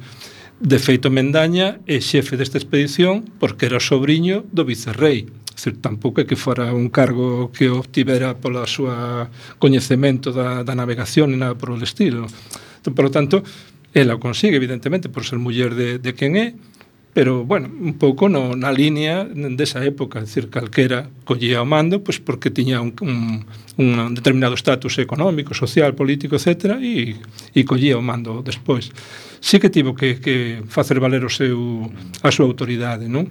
[0.62, 5.28] de feito Mendaña é xefe desta expedición porque era o sobrinho do vicerrei
[5.62, 9.30] Dizer, tampouco é que fora un cargo que obtivera pola súa
[9.62, 12.26] coñecemento da, da navegación e nada por o estilo.
[12.26, 13.46] Entón, por lo tanto,
[13.94, 16.58] ela o consigue, evidentemente, por ser muller de, de quen é,
[17.14, 19.22] pero, bueno, un pouco no, na línea
[19.54, 23.46] desa época, decir, calquera collía o mando, pois porque tiña un, un,
[23.78, 27.22] un determinado status económico, social, político, etc., e,
[27.54, 28.90] e collía o mando despois.
[29.38, 31.86] Sí que tivo que, que facer valer o seu,
[32.26, 33.30] a súa autoridade, non?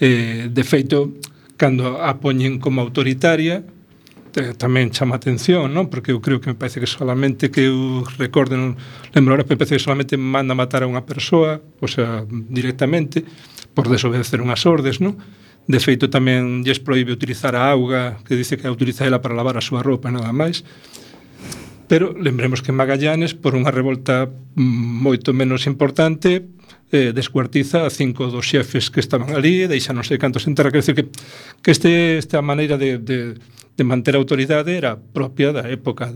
[0.00, 1.20] Eh, de feito,
[1.56, 3.64] cando a poñen como autoritaria
[4.60, 5.88] tamén chama atención, non?
[5.88, 8.76] Porque eu creo que me parece que solamente que eu recorden,
[9.16, 13.24] lembro ahora, me parece que solamente manda matar a unha persoa, o sea, directamente,
[13.72, 15.16] por desobedecer unhas ordes, non?
[15.64, 19.32] De feito, tamén lles proíbe utilizar a auga, que dice que a utiliza ela para
[19.32, 20.68] lavar a súa roupa e nada máis.
[21.88, 26.44] Pero lembremos que Magallanes, por unha revolta mm, moito menos importante,
[26.92, 30.70] eh, descuartiza a cinco dos xefes que estaban ali, deixa non sei cantos en terra,
[30.70, 31.10] quer dizer que,
[31.62, 36.14] que este, esta maneira de, de, de manter a autoridade era propia da época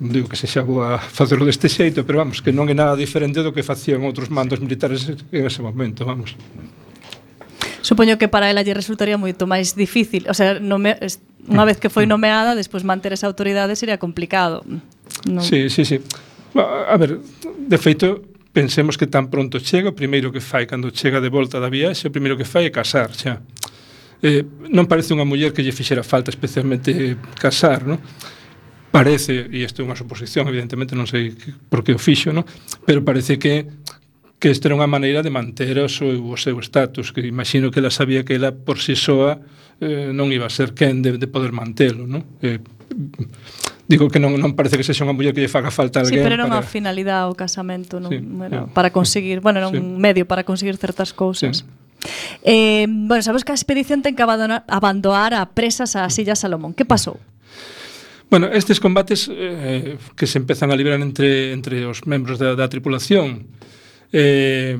[0.00, 2.94] digo que se xa vou a facerlo deste xeito pero vamos, que non é nada
[2.94, 6.36] diferente do que facían outros mandos militares en ese momento vamos
[7.80, 11.00] Supoño que para ela lle resultaría moito máis difícil, o sea, nome,
[11.48, 14.60] unha vez que foi nomeada, despois manter esa autoridade sería complicado.
[15.24, 15.40] Non?
[15.40, 15.96] Sí, sí, sí.
[16.52, 18.20] A ver, de feito,
[18.52, 22.08] pensemos que tan pronto chega, o primeiro que fai cando chega de volta da viaxe,
[22.08, 23.38] o primeiro que fai é casar xa.
[24.20, 28.02] Eh, non parece unha muller que lle fixera falta especialmente casar, non?
[28.90, 31.32] Parece, e isto é unha suposición, evidentemente non sei
[31.70, 32.42] por que o fixo, non?
[32.84, 33.70] Pero parece que
[34.40, 37.78] que isto era unha maneira de manter o seu, o seu status, que imagino que
[37.78, 39.36] ela sabía que ela por si sí soa
[39.84, 42.24] eh, non iba a ser quen de, de poder mantelo, non?
[42.40, 42.56] Eh,
[43.90, 46.22] Digo que non, non parece que sexa unha muller que lle faga falta alguén.
[46.22, 46.70] Sí, pero era unha para...
[46.70, 48.70] finalidade o casamento, non, sí, era, yeah.
[48.70, 51.66] para conseguir, bueno, era un medio para conseguir certas cousas.
[51.66, 51.90] Sí.
[52.46, 56.70] Eh, bueno, sabes que a expedición ten que abandonar, abandonar a presas a Silla Salomón.
[56.70, 57.18] Que pasou?
[58.30, 62.70] Bueno, estes combates eh, que se empezan a librar entre, entre os membros da, da
[62.70, 63.50] tripulación
[64.14, 64.78] eh,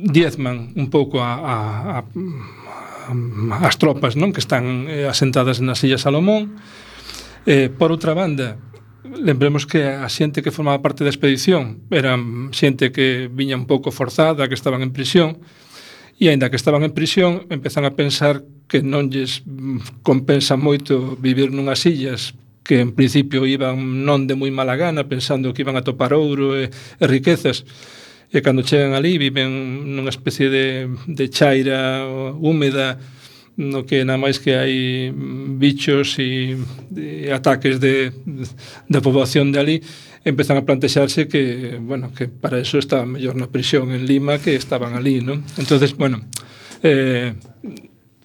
[0.00, 1.52] diezman un pouco a, a,
[1.92, 6.56] a, a as tropas non que están eh, asentadas na Silla Salomón
[7.46, 8.54] Eh, por outra banda,
[9.02, 13.90] lembremos que a xente que formaba parte da expedición eran xente que viña un pouco
[13.90, 15.42] forzada, que estaban en prisión,
[16.22, 21.18] e aínda que estaban en prisión, empezan a pensar que non lles mm, compensa moito
[21.18, 25.74] vivir nunhas illas que en principio iban non de moi mala gana, pensando que iban
[25.74, 27.66] a topar ouro e, e riquezas.
[28.30, 32.06] E cando chegan ali viven nunha especie de, de chaira
[32.38, 33.02] húmeda,
[33.56, 36.56] no que nada máis que hai mm, bichos e,
[36.96, 38.12] e ataques de,
[38.88, 39.76] da poboación de ali
[40.24, 44.54] empezan a plantexarse que, bueno, que para eso está mellor na prisión en Lima que
[44.54, 45.42] estaban ali, non?
[45.58, 46.22] Entonces, bueno,
[46.82, 47.34] eh,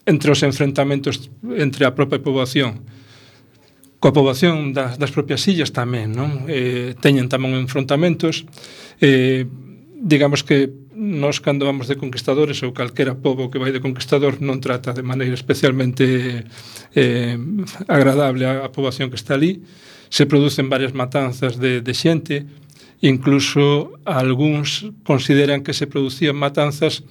[0.06, 2.86] entre os enfrentamentos entre a propia poboación
[3.98, 6.46] coa poboación das, das propias illas tamén, non?
[6.46, 8.46] Eh, teñen tamén enfrontamentos,
[9.02, 9.50] eh,
[9.98, 14.62] digamos que nós cando vamos de conquistadores ou calquera pobo que vai de conquistador non
[14.62, 16.46] trata de maneira especialmente
[16.94, 17.38] eh,
[17.90, 19.66] agradable a, a poboación que está ali
[20.10, 22.46] se producen varias matanzas de, de xente
[23.02, 27.02] incluso algúns consideran que se producían matanzas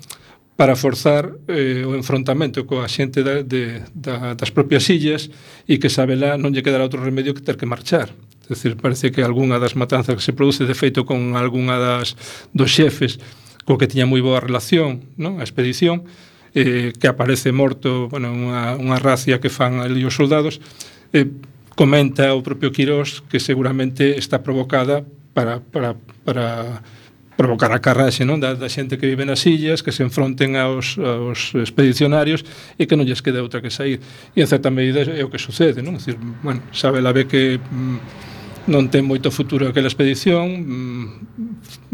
[0.56, 5.28] para forzar eh, o enfrontamento coa xente da, de, da, das propias illas
[5.68, 8.08] e que sabela non lle quedará outro remedio que ter que marchar.
[8.46, 12.14] É dicir, parece que algunha das matanzas que se produce, de feito, con algunha das
[12.54, 13.18] dos xefes
[13.66, 15.42] co que tiña moi boa relación, non?
[15.42, 16.06] A expedición,
[16.54, 20.62] eh, que aparece morto, bueno, unha, unha racia que fan ali os soldados,
[21.10, 21.26] eh,
[21.74, 25.02] comenta o propio Quirós que seguramente está provocada
[25.34, 26.80] para, para, para
[27.36, 28.40] provocar a carraxe non?
[28.40, 32.46] Da, da xente que vive nas illas, que se enfronten aos, aos expedicionarios
[32.80, 34.00] e que non lles quede outra que sair.
[34.32, 35.98] E en certa medida é o que sucede, non?
[35.98, 37.60] É Decir, bueno, sabe la ve que...
[37.60, 38.35] Mm,
[38.66, 41.06] non ten moito futuro aquela expedición, mm,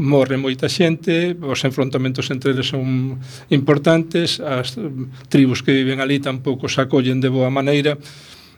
[0.00, 3.20] morre moita xente, os enfrontamentos entre eles son
[3.52, 4.76] importantes, as
[5.28, 8.00] tribus que viven ali tampouco se acollen de boa maneira,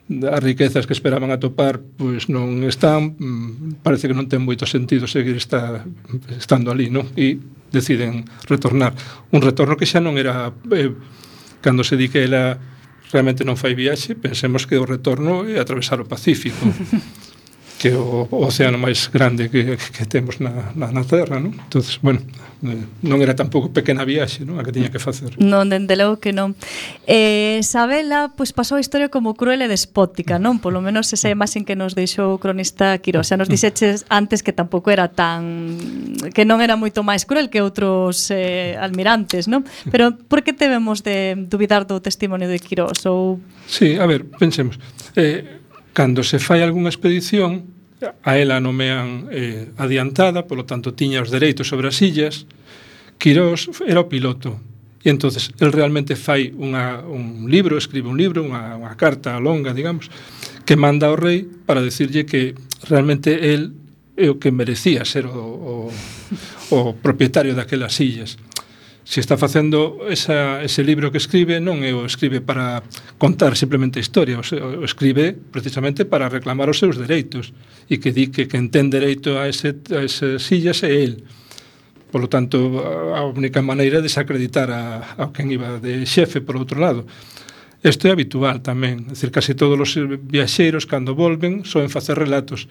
[0.07, 5.11] as riquezas que esperaban atopar pois non están, mm, parece que non ten moito sentido
[5.11, 5.83] seguir esta,
[6.39, 7.11] estando ali, non?
[7.19, 7.43] E
[7.75, 8.95] deciden retornar.
[9.35, 10.95] Un retorno que xa non era eh,
[11.65, 12.62] cando se di que ela
[13.11, 16.62] realmente non fai viaxe, pensemos que o retorno é atravesar o Pacífico.
[17.85, 21.53] que é o, o océano máis grande que, que temos na, na, na Terra, non?
[21.53, 22.24] Entón, bueno,
[22.64, 24.57] eh, non era tampouco pequena viaxe, non?
[24.57, 25.37] A que tiña que facer.
[25.37, 26.57] Non, dende logo que non.
[27.05, 30.64] Eh, Sabela, pois pasou a historia como cruel e despótica, non?
[30.64, 33.28] Polo menos esa imaxen que nos deixou o cronista Quirós.
[33.28, 35.76] Xa nos dixeches antes que tampouco era tan...
[36.32, 39.61] que non era moito máis cruel que outros eh, almirantes, non?
[39.93, 43.05] Pero por que debemos de dubidar do testimonio de Quirós?
[43.05, 43.45] Ou...
[43.68, 44.80] Sí, a ver, pensemos.
[45.20, 45.61] Eh,
[45.93, 47.74] cando se fai algunha expedición,
[48.05, 52.45] a ela nomean eh, adiantada, polo tanto tiña os dereitos sobre as illas,
[53.19, 54.61] Quirós era o piloto,
[55.05, 59.77] E entonces el realmente fai unha, un libro, escribe un libro, unha, unha carta longa,
[59.77, 60.09] digamos,
[60.65, 62.57] que manda ao rei para decirlle que
[62.89, 63.77] realmente el
[64.17, 65.93] é o que merecía ser o, o,
[66.73, 68.41] o propietario daquelas illas
[69.05, 72.81] se está facendo esa, ese libro que escribe non é o escribe para
[73.21, 74.45] contar simplemente historia, o,
[74.81, 77.53] o escribe precisamente para reclamar os seus dereitos
[77.93, 81.21] e que di que quen ten dereito a, ese, a ese sillas é el.
[82.09, 82.81] Por lo tanto,
[83.13, 87.05] a única maneira é desacreditar a, a quen iba de xefe por outro lado.
[87.85, 89.93] Isto é habitual tamén, é dicir, case todos os
[90.25, 92.65] viaxeiros cando volven soen facer relatos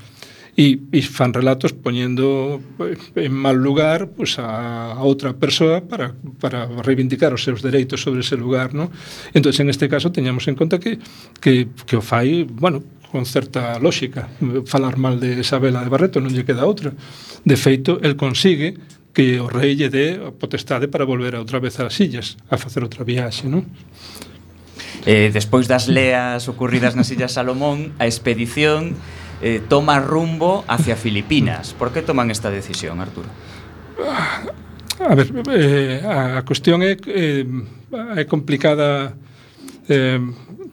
[0.56, 6.14] e, e fan relatos poñendo eh, en mal lugar pues, a, a outra persoa para,
[6.38, 8.94] para reivindicar os seus dereitos sobre ese lugar ¿no?
[9.34, 11.02] entón en este caso teñamos en conta que,
[11.42, 14.30] que, que o fai bueno, con certa lógica
[14.66, 18.78] falar mal de Isabela de Barreto non lle queda outra de feito, el consigue
[19.14, 22.82] que o rei lle dé a potestade para volver outra vez ás illas a facer
[22.82, 23.70] outra viaxe, non?
[25.06, 28.98] Eh, despois das leas ocurridas nas Illas Salomón, a expedición
[29.44, 31.76] eh, toma rumbo hacia Filipinas.
[31.76, 33.28] Por que toman esta decisión, Arturo?
[34.00, 34.48] Ah,
[35.12, 37.44] a ver, eh, a cuestión é, eh,
[38.16, 39.12] é complicada,
[39.92, 40.20] eh,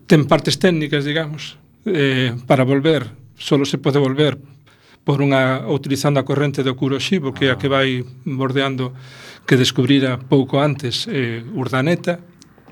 [0.06, 4.38] ten partes técnicas, digamos, eh, para volver, solo se pode volver
[5.02, 7.82] por unha utilizando a corrente do Kuroshibo, que é a que ah.
[7.82, 8.94] vai bordeando
[9.48, 12.22] que descubrira pouco antes eh, Urdaneta.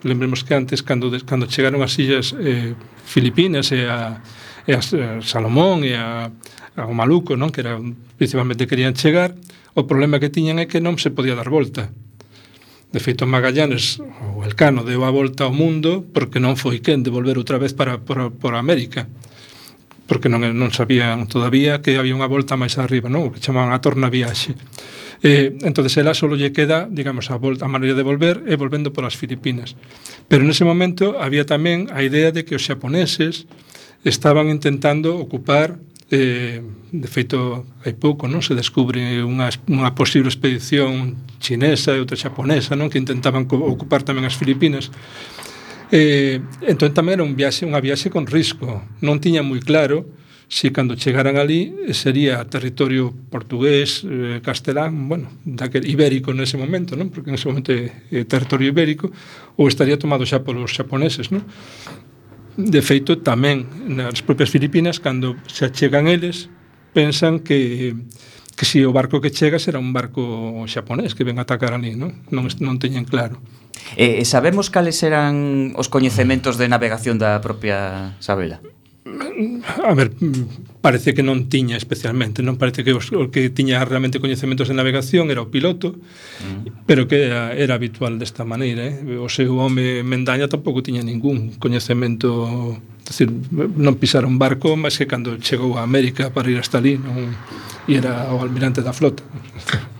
[0.06, 4.22] Lembremos que antes, cando, cando chegaron as illas eh, Filipinas e a,
[4.68, 4.84] e a
[5.24, 6.28] Salomón e a,
[6.76, 7.48] ao Maluco, non?
[7.48, 7.80] que era,
[8.20, 9.32] principalmente querían chegar,
[9.72, 11.88] o problema que tiñan é que non se podía dar volta.
[12.92, 13.96] De feito, Magallanes,
[14.36, 17.72] o Elcano, deu a volta ao mundo porque non foi quen de volver outra vez
[17.72, 19.08] para, para, para América
[20.08, 23.28] porque non, non sabían todavía que había unha volta máis arriba, non?
[23.28, 24.56] o que chamaban a torna viaxe.
[25.20, 28.88] Eh, entonces ela só lle queda, digamos, a, volta, a maneira de volver e volvendo
[28.88, 29.76] polas Filipinas.
[30.24, 33.44] Pero nese momento había tamén a idea de que os xaponeses,
[34.04, 35.78] estaban intentando ocupar
[36.10, 42.16] eh, de feito hai pouco non se descubre unha, unha posible expedición chinesa e outra
[42.16, 44.88] xaponesa non que intentaban ocupar tamén as Filipinas
[45.92, 50.08] eh, entón tamén era un viaxe, unha viaxe con risco non tiña moi claro
[50.48, 57.12] se cando chegaran ali sería territorio portugués, eh, castelán, bueno, daquel ibérico nese momento, non?
[57.12, 59.12] Porque nese momento é eh, territorio ibérico
[59.60, 61.44] ou estaría tomado xa polos xaponeses, non?
[62.58, 66.50] De feito, tamén nas propias Filipinas, cando se achegan eles,
[66.90, 67.94] pensan que
[68.58, 71.94] que si o barco que chega será un barco xaponés que ven a atacar ali,
[71.94, 72.26] non?
[72.34, 73.38] Non, non teñen claro.
[73.94, 78.58] E eh, sabemos cales eran os coñecementos de navegación da propia Sabela?
[79.84, 80.12] a ver,
[80.80, 84.74] parece que non tiña especialmente, non parece que os, o que tiña realmente coñecementos de
[84.78, 86.86] navegación era o piloto, mm.
[86.86, 89.18] pero que era, era habitual desta maneira, eh?
[89.18, 95.10] o seu home Mendaña tampouco tiña ningún coñecemento, decir, non pisara un barco, mas que
[95.10, 97.34] cando chegou a América para ir hasta ali, non,
[97.88, 99.24] e era o almirante da flota.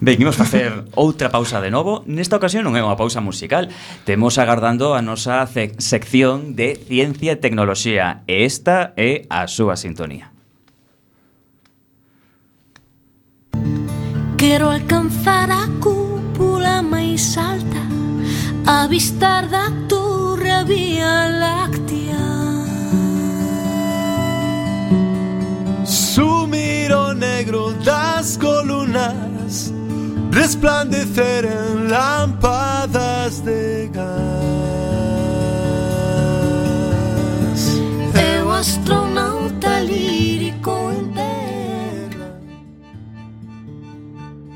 [0.00, 2.06] Ben, imos facer outra pausa de novo.
[2.06, 3.70] Nesta ocasión non é unha pausa musical.
[4.06, 5.42] Temos agardando a nosa
[5.78, 8.22] sección de Ciencia e Tecnoloxía.
[8.30, 10.30] E esta é a súa sintonía.
[14.38, 17.88] Quero alcanzar a cúpula máis alta
[18.68, 22.20] Avistar da torre a Vía Láctea.
[25.86, 29.72] Sumir o negro das colunas,
[30.38, 34.08] resplandecer en lámpadas de gas.
[38.14, 42.38] Eu astronauta lírico en terra.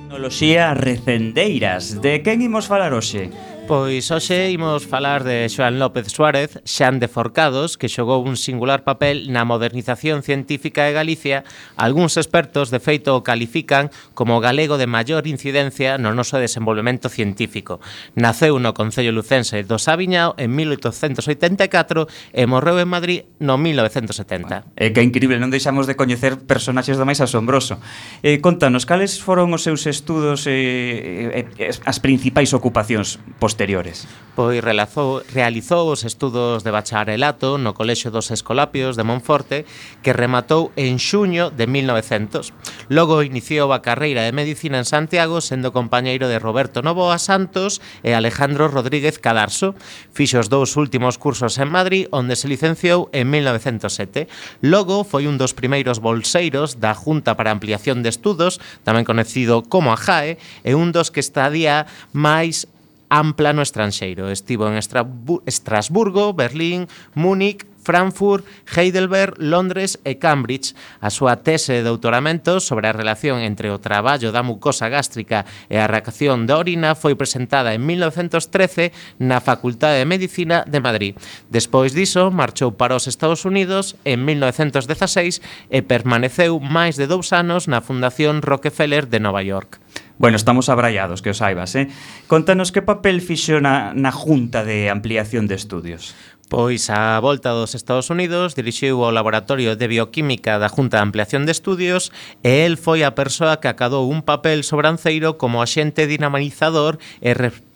[0.06, 3.34] Tecnoloxía recendeiras, de quen imos falar hoxe?
[3.62, 8.82] Pois hoxe imos falar de Xoan López Suárez, Xan de Forcados, que xogou un singular
[8.82, 11.46] papel na modernización científica de Galicia.
[11.78, 17.78] Algúns expertos, de feito, o califican como galego de maior incidencia no noso desenvolvemento científico.
[18.18, 24.74] Naceu no Concello Lucense do Sabiñao en 1884 e morreu en Madrid no 1970.
[24.74, 27.78] É que é incrível, non deixamos de coñecer personaxes do máis asombroso.
[28.26, 33.22] Eh, contanos, cales foron os seus estudos e eh, eh, as principais ocupacións?
[33.52, 34.08] posteriores.
[34.34, 39.68] Pois relazou, realizou os estudos de bacharelato no Colexio dos Escolapios de Monforte,
[40.00, 42.56] que rematou en xuño de 1900.
[42.88, 48.16] Logo iniciou a carreira de Medicina en Santiago, sendo compañeiro de Roberto Novoa Santos e
[48.16, 49.76] Alejandro Rodríguez Cadarso.
[50.16, 54.32] Fixo os dous últimos cursos en Madrid, onde se licenciou en 1907.
[54.64, 59.92] Logo foi un dos primeiros bolseiros da Junta para Ampliación de Estudos, tamén conocido como
[59.92, 61.84] a JAE, e un dos que estadía
[62.16, 62.71] máis
[63.12, 64.32] ampla no estranxeiro.
[64.32, 70.72] Estivo en Estrasburgo, Berlín, Múnich, Frankfurt, Heidelberg, Londres e Cambridge.
[71.02, 75.76] A súa tese de doutoramento sobre a relación entre o traballo da mucosa gástrica e
[75.76, 81.12] a reacción da orina foi presentada en 1913 na Facultade de Medicina de Madrid.
[81.50, 87.66] Despois diso, marchou para os Estados Unidos en 1916 e permaneceu máis de dous anos
[87.66, 89.81] na Fundación Rockefeller de Nova York.
[90.18, 91.88] Bueno, estamos abraiados, que os saibas, eh?
[92.26, 96.14] Contanos que papel fixo na, na Junta de Ampliación de Estudios.
[96.52, 101.48] Pois a volta dos Estados Unidos dirixiu ao Laboratorio de Bioquímica da Junta de Ampliación
[101.48, 102.12] de Estudios
[102.44, 107.32] e el foi a persoa que acadou un papel sobranceiro como axente dinamizador e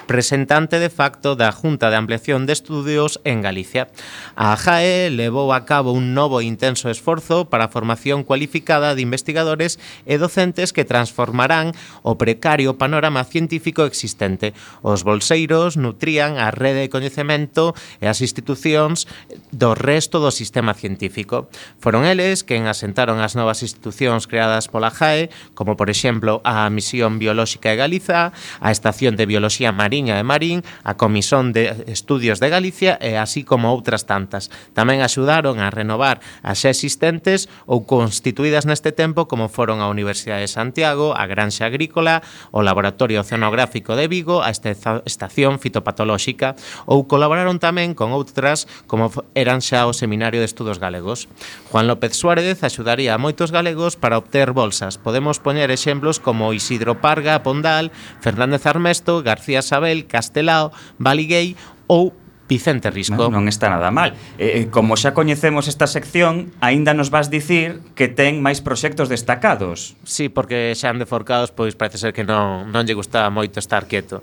[0.06, 3.90] representante de facto da Junta de Ampliación de Estudios en Galicia.
[4.36, 9.02] A JAE levou a cabo un novo e intenso esforzo para a formación cualificada de
[9.02, 11.74] investigadores e docentes que transformarán
[12.06, 14.54] o precario panorama científico existente.
[14.86, 19.10] Os bolseiros nutrían a rede de coñecemento e as institucións
[19.50, 21.50] do resto do sistema científico.
[21.82, 27.18] Foron eles quen asentaron as novas institucións creadas pola JAE, como por exemplo a Misión
[27.18, 28.30] Biolóxica de Galiza,
[28.62, 33.16] a Estación de Biología Marina, Mariña e Marín, a Comisión de Estudios de Galicia e
[33.16, 34.52] así como outras tantas.
[34.76, 40.44] Tamén axudaron a renovar as xa existentes ou constituídas neste tempo como foron a Universidade
[40.44, 42.20] de Santiago, a Granxa Agrícola,
[42.52, 46.52] o Laboratorio Oceanográfico de Vigo, a Estación Fitopatolóxica
[46.84, 51.24] ou colaboraron tamén con outras como eran xa o Seminario de Estudos Galegos.
[51.72, 55.00] Juan López Suárez axudaría a moitos galegos para obter bolsas.
[55.00, 57.88] Podemos poñer exemplos como Isidro Parga, Pondal,
[58.20, 61.56] Fernández Armesto, García Isabel, Castelao, Valligay
[61.86, 62.12] ou
[62.48, 63.18] Vicente Risco.
[63.18, 64.14] Non, non está nada mal.
[64.38, 69.10] Eh, eh, como xa coñecemos esta sección, aínda nos vas dicir que ten máis proxectos
[69.10, 69.98] destacados.
[70.06, 73.90] Sí, porque xa han deforcados, pois parece ser que non, non lle gustaba moito estar
[73.90, 74.22] quieto.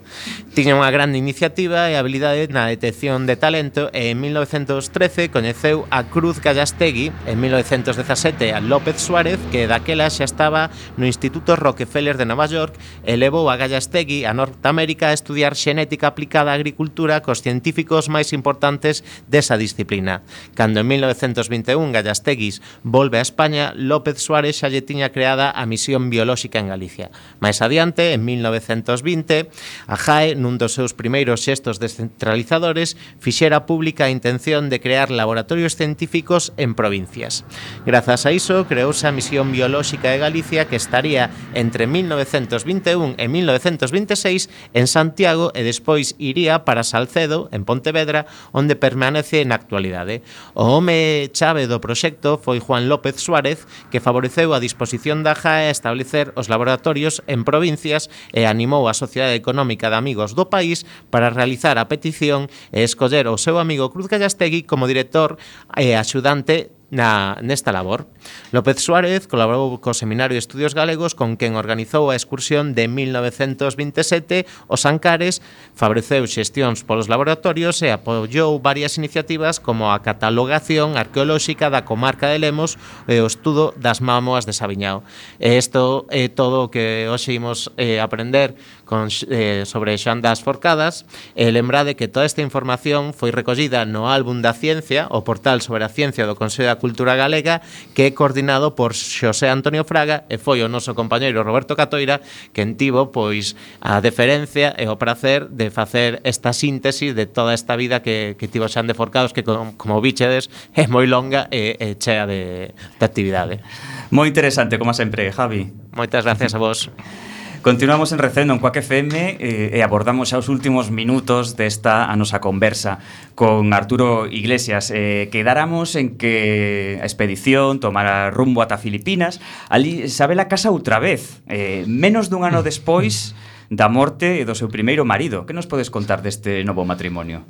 [0.55, 6.07] Tiña unha grande iniciativa e habilidade na detección de talento e en 1913 coñeceu a
[6.07, 12.23] Cruz Gallastegui, en 1917 a López Suárez, que daquela xa estaba no Instituto Rockefeller de
[12.23, 17.43] Nova York e levou a Gallastegui a Norteamérica a estudiar xenética aplicada á agricultura cos
[17.43, 20.21] científicos máis importantes desa disciplina.
[20.53, 26.13] Cando en 1921 Gallasteguis volve a España, López Suárez xa lle tiña creada a misión
[26.13, 27.09] biolóxica en Galicia.
[27.41, 29.49] Mais adiante, en 1920,
[29.89, 35.73] a JAE, nun dos seus primeiros xestos descentralizadores, fixera pública a intención de crear laboratorios
[35.73, 37.47] científicos en provincias.
[37.87, 44.49] Grazas a iso, creouse a misión biolóxica de Galicia que estaría entre 1921 e 1926
[44.75, 50.21] en Santiago e despois iría para Salcedo, en Pontevedra, Pontevedra, onde permanece na actualidade.
[50.53, 55.71] O home chave do proxecto foi Juan López Suárez, que favoreceu a disposición da JAE
[55.71, 60.83] a establecer os laboratorios en provincias e animou a Sociedade Económica de Amigos do País
[61.07, 65.39] para realizar a petición e escoller o seu amigo Cruz Gallastegui como director
[65.79, 68.05] e axudante na, nesta labor.
[68.53, 74.45] López Suárez colaborou co Seminario de Estudios Galegos con quen organizou a excursión de 1927
[74.69, 75.41] os Ancares,
[75.73, 82.37] favoreceu xestións polos laboratorios e apoiou varias iniciativas como a catalogación arqueolóxica da comarca de
[82.37, 82.77] Lemos
[83.09, 85.01] e o estudo das mámoas de Sabiñao.
[85.41, 88.53] E isto é todo o que hoxe imos eh, aprender
[88.85, 94.11] con, eh, sobre Xoan das Forcadas e lembrade que toda esta información foi recollida no
[94.11, 97.63] álbum da ciencia, o portal sobre a ciencia do Consello da Cultura Galega
[97.95, 102.19] que é coordinado por Xosé Antonio Fraga e foi o noso compañeiro Roberto Catoira
[102.51, 107.75] que entivo pois a deferencia e o prazer de facer esta síntese de toda esta
[107.75, 111.79] vida que, que tivo Xan de Forcados que como, como bichedes é moi longa e,
[111.79, 113.63] e chea de, de actividade.
[114.11, 115.71] Moi interesante, como sempre, Javi.
[115.95, 116.89] Moitas gracias a vos.
[117.63, 122.13] Continuamos en Recendo en Coac FM eh, e abordamos xa os últimos minutos desta a
[122.19, 122.99] nosa conversa
[123.39, 124.91] con Arturo Iglesias.
[124.91, 129.39] Eh, quedáramos en que a expedición tomara rumbo ata Filipinas.
[129.71, 133.31] Ali Isabela casa outra vez, eh, menos dun ano despois
[133.71, 135.47] da morte do seu primeiro marido.
[135.47, 137.47] Que nos podes contar deste novo matrimonio?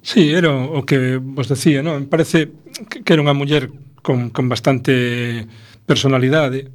[0.00, 2.00] Sí, era o que vos decía, non?
[2.00, 2.56] Me parece
[2.88, 3.68] que era unha muller
[4.00, 5.44] con, con bastante
[5.84, 6.72] personalidade,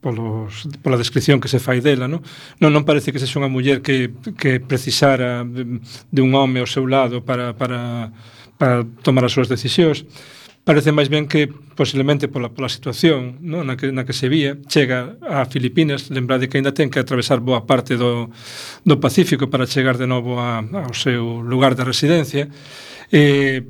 [0.00, 2.24] polos, pola descripción que se fai dela, non?
[2.58, 6.68] Non, non parece que sexa unha muller que, que precisara de, de un home ao
[6.68, 8.10] seu lado para, para,
[8.56, 10.08] para tomar as súas decisións.
[10.60, 13.68] Parece máis ben que posiblemente pola, pola situación non?
[13.68, 17.40] Na, que, na que se vía chega a Filipinas, lembrade que aínda ten que atravesar
[17.40, 18.32] boa parte do,
[18.84, 22.48] do Pacífico para chegar de novo a, ao seu lugar de residencia
[23.12, 23.60] e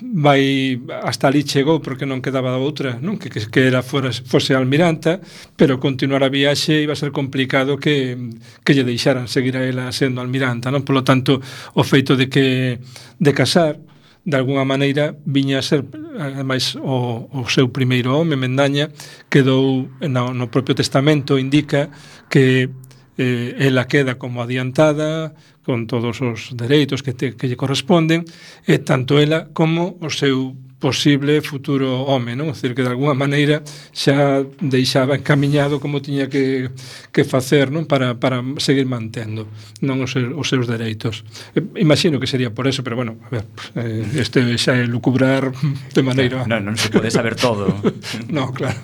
[0.00, 5.20] vai hasta ali chegou porque non quedaba outra, non que que era fora, fose almiranta,
[5.56, 8.16] pero continuar a viaxe iba a ser complicado que
[8.64, 10.86] que lle deixaran seguir a ela sendo almiranta, non?
[10.88, 11.44] Polo tanto,
[11.76, 12.80] o feito de que
[13.20, 13.76] de casar
[14.24, 15.84] de alguna maneira viña a ser
[16.16, 18.88] ademais o, o seu primeiro home Mendaña
[19.28, 21.92] quedou no, no propio testamento indica
[22.32, 22.72] que
[23.18, 25.34] eh, ela queda como adiantada
[25.64, 28.28] con todos os dereitos que, te, que lle corresponden
[28.68, 30.52] e tanto ela como o seu
[30.84, 32.52] posible futuro home, non?
[32.52, 33.64] Decir, que de alguna maneira
[33.96, 36.68] xa deixaba encamiñado como tiña que,
[37.08, 37.88] que facer non?
[37.88, 39.48] Para, para seguir mantendo
[39.80, 41.24] non os, seus, os seus dereitos.
[41.56, 43.48] Eh, imagino que sería por eso, pero bueno, a ver,
[43.80, 46.44] eh, este xa é lucubrar de maneira...
[46.44, 47.72] Non, non se pode saber todo.
[48.36, 48.76] non, claro.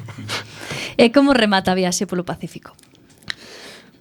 [0.97, 2.72] E como remata a viaxe polo Pacífico?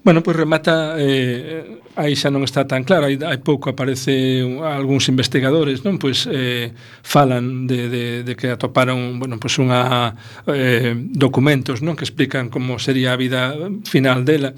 [0.01, 5.11] Bueno, pois remata eh, aí xa non está tan claro, aí, hai pouco aparece algúns
[5.11, 5.99] investigadores, non?
[5.99, 6.71] Pois eh,
[7.03, 10.15] falan de, de, de que atoparon, bueno, pois unha
[10.47, 11.99] eh, documentos, non?
[11.99, 13.51] Que explican como sería a vida
[13.83, 14.55] final dela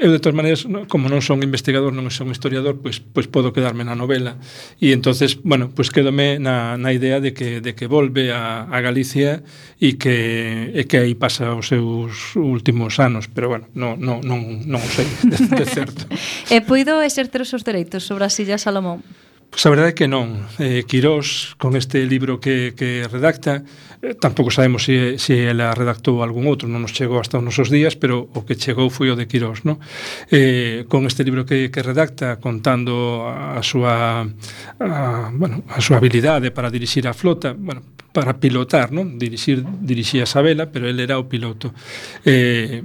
[0.00, 3.86] eu de todas maneiras, como non son investigador, non son historiador, pois pois podo quedarme
[3.86, 4.36] na novela.
[4.76, 8.78] E entonces, bueno, pois quedome na na idea de que de que volve a a
[8.84, 9.40] Galicia
[9.80, 14.64] e que e que aí pasa os seus últimos anos, pero bueno, non non non
[14.68, 16.04] non o sei de, de certo.
[16.54, 19.00] e poido exercer os seus dereitos sobre as Illas Salomón?
[19.50, 20.44] Pois a verdade é que non.
[20.60, 23.64] Eh, Quirós, con este libro que, que redacta,
[24.04, 27.72] eh, tampouco sabemos se, se ela redactou algún outro, non nos chegou hasta os nosos
[27.72, 29.64] días, pero o que chegou foi o de Quirós.
[29.64, 29.80] No?
[30.28, 34.28] Eh, con este libro que, que redacta, contando a, súa,
[34.82, 37.80] a, bueno, a súa habilidade para dirixir a flota, bueno,
[38.12, 39.16] para pilotar, non?
[39.16, 41.72] Dirixir, dirixía a Sabela, pero ele era o piloto.
[42.24, 42.84] Eh,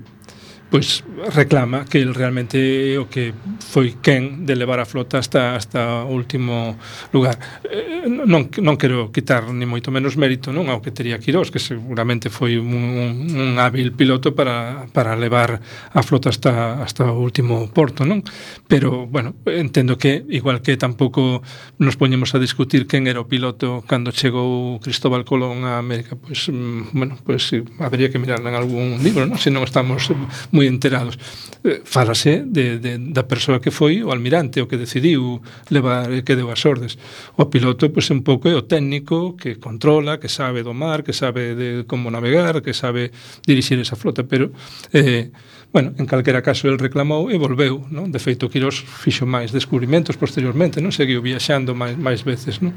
[0.72, 1.04] pois
[1.36, 6.16] reclama que el realmente o que foi quen de levar a flota hasta hasta o
[6.16, 6.80] último
[7.12, 7.36] lugar.
[7.68, 11.60] Eh, non non quero quitar ni moito menos mérito, non, ao que tería Quirós, que
[11.60, 15.60] seguramente foi un, un, un hábil piloto para para levar
[15.92, 18.24] a flota hasta hasta o último porto, non?
[18.72, 21.44] Pero bueno, entendo que igual que tampouco
[21.84, 26.48] nos poñemos a discutir quen era o piloto cando chegou Cristóbal Colón a América, pois
[26.96, 29.36] bueno, pois sí, habría que mirar en algún libro, non?
[29.36, 30.08] Se non estamos
[30.56, 31.18] moi moi enterados.
[31.66, 35.42] Eh, fálase de, de, da persoa que foi o almirante, o que decidiu
[35.74, 37.02] levar que deu as ordes.
[37.42, 41.18] O piloto, pois, un pouco é o técnico que controla, que sabe do mar, que
[41.18, 43.10] sabe de como navegar, que sabe
[43.42, 44.54] dirixir esa flota, pero...
[44.94, 45.34] Eh,
[45.72, 48.12] Bueno, en calquera caso el reclamou e volveu, non?
[48.12, 50.92] De feito, Quirós fixo máis descubrimentos posteriormente, non?
[50.92, 52.76] Seguiu viaxando máis, máis veces, non?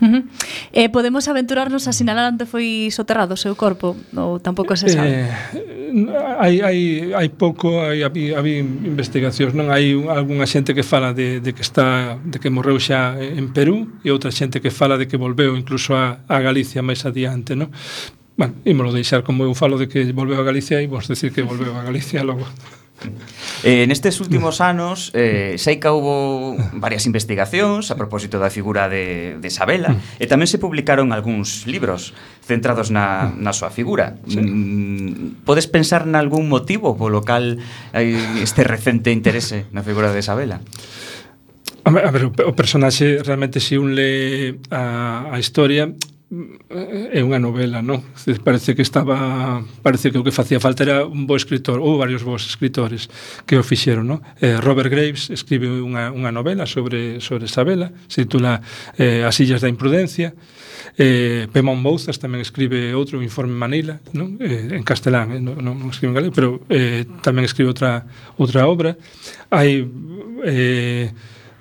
[0.00, 0.22] Uh -huh.
[0.72, 5.28] Eh, podemos aventurarnos a sinalar onde foi soterrado o seu corpo ou tampouco se sabe?
[5.28, 5.30] Eh,
[6.38, 6.78] hai, hai,
[7.14, 9.70] hai pouco, hai, hai, hai investigacións, non?
[9.70, 13.86] Hai algunha xente que fala de, de que está de que morreu xa en Perú
[14.02, 17.70] e outra xente que fala de que volveu incluso a, a Galicia máis adiante, non?
[18.34, 21.46] Bueno, ímolo deixar como eu falo de que volveu a Galicia e vos decir que
[21.46, 22.42] volveu a Galicia logo.
[23.64, 29.40] Eh, nestes últimos anos eh, sei que houve varias investigacións a propósito da figura de,
[29.40, 32.12] de Isabela e tamén se publicaron algúns libros
[32.44, 34.20] centrados na, na súa figura.
[34.28, 34.40] Sí.
[34.40, 37.56] Mm, podes pensar nalgún motivo polo cal
[37.96, 38.12] hai
[38.44, 40.60] este recente interese na figura de Isabela?
[41.84, 45.92] A ver, o personaxe realmente se si un le a, a historia
[47.12, 48.02] é unha novela, non?
[48.42, 52.22] Parece que estaba, parece que o que facía falta era un bo escritor ou varios
[52.22, 53.08] bons escritores
[53.44, 54.18] que o fixeron, non?
[54.40, 58.60] Eh, Robert Graves escribe unha, unha novela sobre sobre Isabela, se titula
[58.98, 60.34] eh, As illas da imprudencia.
[60.94, 64.38] Eh, Pemón Bouzas tamén escribe outro informe Manila, non?
[64.38, 68.06] Eh, en castelán, eh, non, non escribe en galego, pero eh, tamén escribe outra
[68.38, 68.94] outra obra.
[69.50, 69.82] Hai
[70.46, 71.10] eh,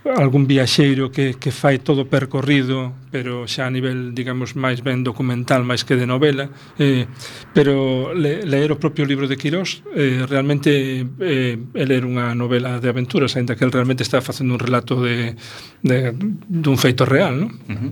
[0.05, 5.63] algún viaxeiro que, que fai todo percorrido, pero xa a nivel, digamos, máis ben documental,
[5.63, 7.07] máis que de novela, eh,
[7.55, 12.83] pero le, leer o propio libro de Quirós, eh, realmente eh, é ler unha novela
[12.83, 15.39] de aventuras, aínda que el realmente está facendo un relato de,
[15.79, 16.11] de,
[16.51, 17.51] dun feito real, non?
[17.71, 17.91] Uh -huh.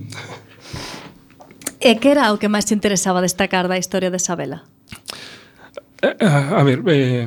[1.82, 4.68] E que era o que máis te interesaba destacar da historia de Isabela?
[6.04, 7.26] Eh, a, a ver, eh,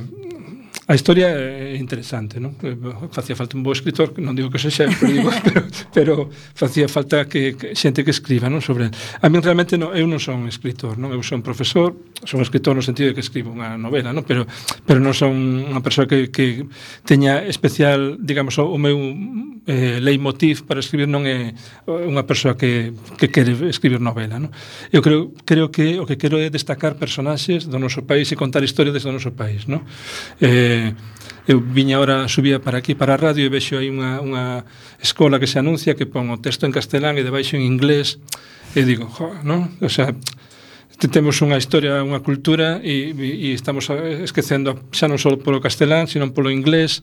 [0.87, 2.53] A historia é interesante, non?
[2.61, 2.77] Eh,
[3.09, 6.13] facía falta un bo escritor, non digo que sexa, pero, digo, pero, pero
[6.53, 10.21] facía falta que, que xente que escriba, non, sobre A min realmente non, eu non
[10.21, 11.09] son escritor, non?
[11.09, 14.21] Eu son profesor, son escritor no sentido de que escribo unha novela, non?
[14.29, 14.45] Pero
[14.85, 15.33] pero non son
[15.73, 16.69] unha persoa que, que
[17.01, 18.93] teña especial, digamos, o meu
[19.67, 24.37] eh, leitmotiv para escribir non é eh, unha persoa que, que quere escribir novela.
[24.37, 24.53] Non?
[24.93, 28.61] Eu creo, creo que o que quero é destacar personaxes do noso país e contar
[28.61, 29.65] historias do noso país.
[29.65, 29.81] Non?
[30.37, 30.93] Eh,
[31.49, 34.65] eu viña ahora, subía para aquí, para a radio, e vexo aí unha, unha
[35.01, 38.21] escola que se anuncia que pon o texto en castelán e debaixo en inglés,
[38.77, 39.73] e digo, jo, non?
[39.81, 40.13] O sea,
[41.09, 43.89] temos unha historia, unha cultura e, e, e estamos
[44.21, 47.01] esquecendo xa non só polo castelán, sino polo inglés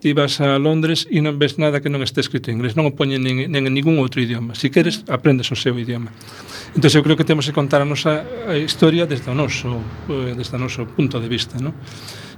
[0.00, 2.88] ti vas a Londres e non ves nada que non este escrito en inglés, non
[2.88, 4.56] o poñen nin, nin en ningún outro idioma.
[4.56, 6.10] Se si queres, aprendes o seu idioma.
[6.72, 8.24] Entón, eu creo que temos que contar a nosa
[8.56, 9.78] historia desde o noso,
[10.08, 11.76] eh, desde o noso punto de vista, non?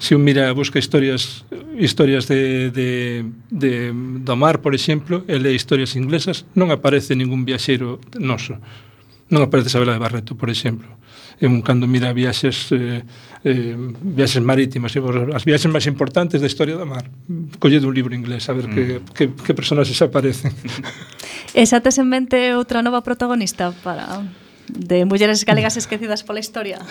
[0.03, 1.47] Se un mira, busca historias
[1.79, 7.47] historias de, de, de, do mar, por exemplo, e lee historias inglesas, non aparece ningún
[7.47, 8.59] viaxeiro noso.
[9.31, 10.91] Non aparece Sabela de Barreto, por exemplo
[11.47, 13.03] un cando mira viaxes eh,
[13.43, 17.09] eh, viaxes marítimas, as viaxes máis importantes da historia da mar.
[17.59, 18.75] collede un libro inglés a ver mm.
[18.75, 18.85] que,
[19.15, 20.55] que, que personaxes aparecen.
[21.55, 24.23] Esa tes en mente outra nova protagonista para
[24.71, 26.79] de mulleres galegas esquecidas pola historia?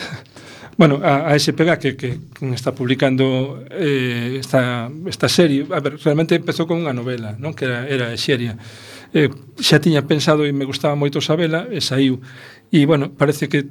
[0.77, 5.99] Bueno, a, a SPG que, que, que está publicando eh, esta, esta serie a ver,
[5.99, 8.55] realmente empezou con unha novela non que era, era Xeria
[9.11, 9.27] eh,
[9.59, 12.23] xa tiña pensado e me gustaba moito Sabela e saiu
[12.71, 13.67] e bueno, parece que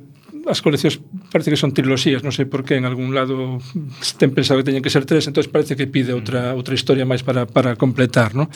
[0.51, 0.99] as coleccións
[1.31, 3.63] parece que son triloxías, non sei por que en algún lado
[4.19, 6.59] ten pensado que teñen que ser tres, entonces parece que pide outra mm.
[6.59, 8.51] outra historia máis para, para completar, non?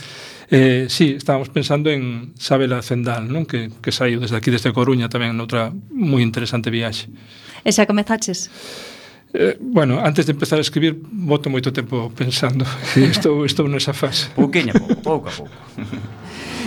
[0.51, 3.47] Eh, sí, estábamos pensando en Sabela Zendal, non?
[3.47, 7.09] Que, que saiu desde aquí, desde Coruña, tamén noutra moi interesante viaxe.
[7.63, 8.51] E xa comezaches?
[9.35, 12.67] Eh, bueno, antes de empezar a escribir, voto moito tempo pensando.
[12.99, 14.31] estou, estou nesa fase.
[14.35, 15.55] Pouquinho, pouco, pouco a pouco.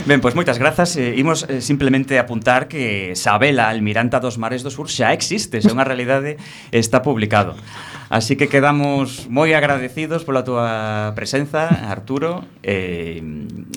[0.08, 0.96] Ben, pois moitas grazas.
[0.96, 5.76] Eh, imos eh, simplemente apuntar que Sabela, Almiranta dos Mares do Sur, xa existe, xa
[5.76, 6.40] unha realidade,
[6.72, 7.60] está publicado.
[8.08, 12.48] Así que quedamos moi agradecidos pola túa presenza, Arturo.
[12.64, 13.20] Eh,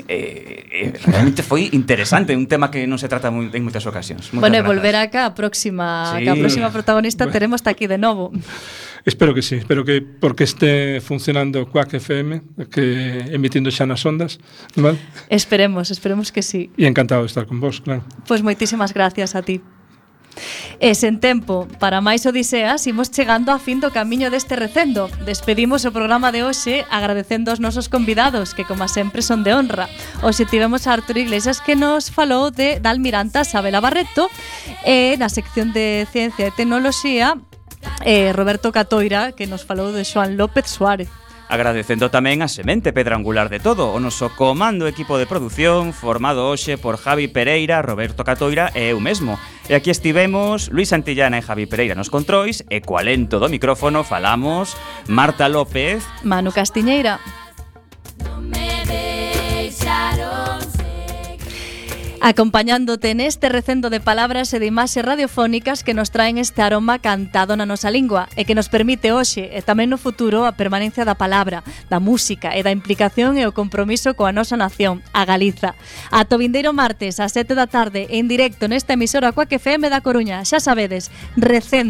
[0.06, 4.30] eh, eh, realmente foi interesante, un tema que non se trata moi, en moitas ocasións.
[4.30, 6.30] Moitas bueno, e volver acá a próxima, sí.
[6.30, 8.30] a próxima protagonista teremos aquí de novo.
[9.04, 14.38] Espero que sí, espero que porque este funcionando Quack FM, que emitindo xa nas ondas,
[14.76, 14.98] ¿vale?
[15.32, 16.68] Esperemos, esperemos que sí.
[16.76, 18.04] E encantado de estar con vos, claro.
[18.28, 19.64] Pois pues moitísimas gracias a ti.
[20.80, 25.12] E sen tempo, para máis odiseas, imos chegando a fin do camiño deste recendo.
[25.28, 29.92] Despedimos o programa de hoxe agradecendo aos nosos convidados, que como sempre son de honra.
[30.24, 34.32] Hoxe tivemos a Arturo Iglesias que nos falou de Dalmiranta Sabela Barreto
[34.86, 37.36] e na sección de Ciencia e Tecnoloxía
[38.04, 41.08] eh, Roberto Catoira, que nos falou de Xoan López Suárez.
[41.50, 46.46] Agradecendo tamén a semente pedra angular de todo, o noso comando equipo de produción formado
[46.46, 49.34] hoxe por Javi Pereira, Roberto Catoira e eu mesmo.
[49.66, 54.06] E aquí estivemos Luis Santillana e Javi Pereira nos controis e co alento do micrófono
[54.06, 54.78] falamos
[55.10, 57.18] Marta López, Manu Castiñeira.
[62.20, 67.56] acompañándote neste recendo de palabras e de imaxes radiofónicas que nos traen este aroma cantado
[67.56, 71.16] na nosa lingua e que nos permite hoxe e tamén no futuro a permanencia da
[71.16, 75.72] palabra, da música e da implicación e o compromiso coa nosa nación, a Galiza.
[76.12, 80.44] A vindeiro martes a 7 da tarde en directo nesta emisora Coaque FM da Coruña,
[80.44, 81.08] xa sabedes,
[81.40, 81.80] recendo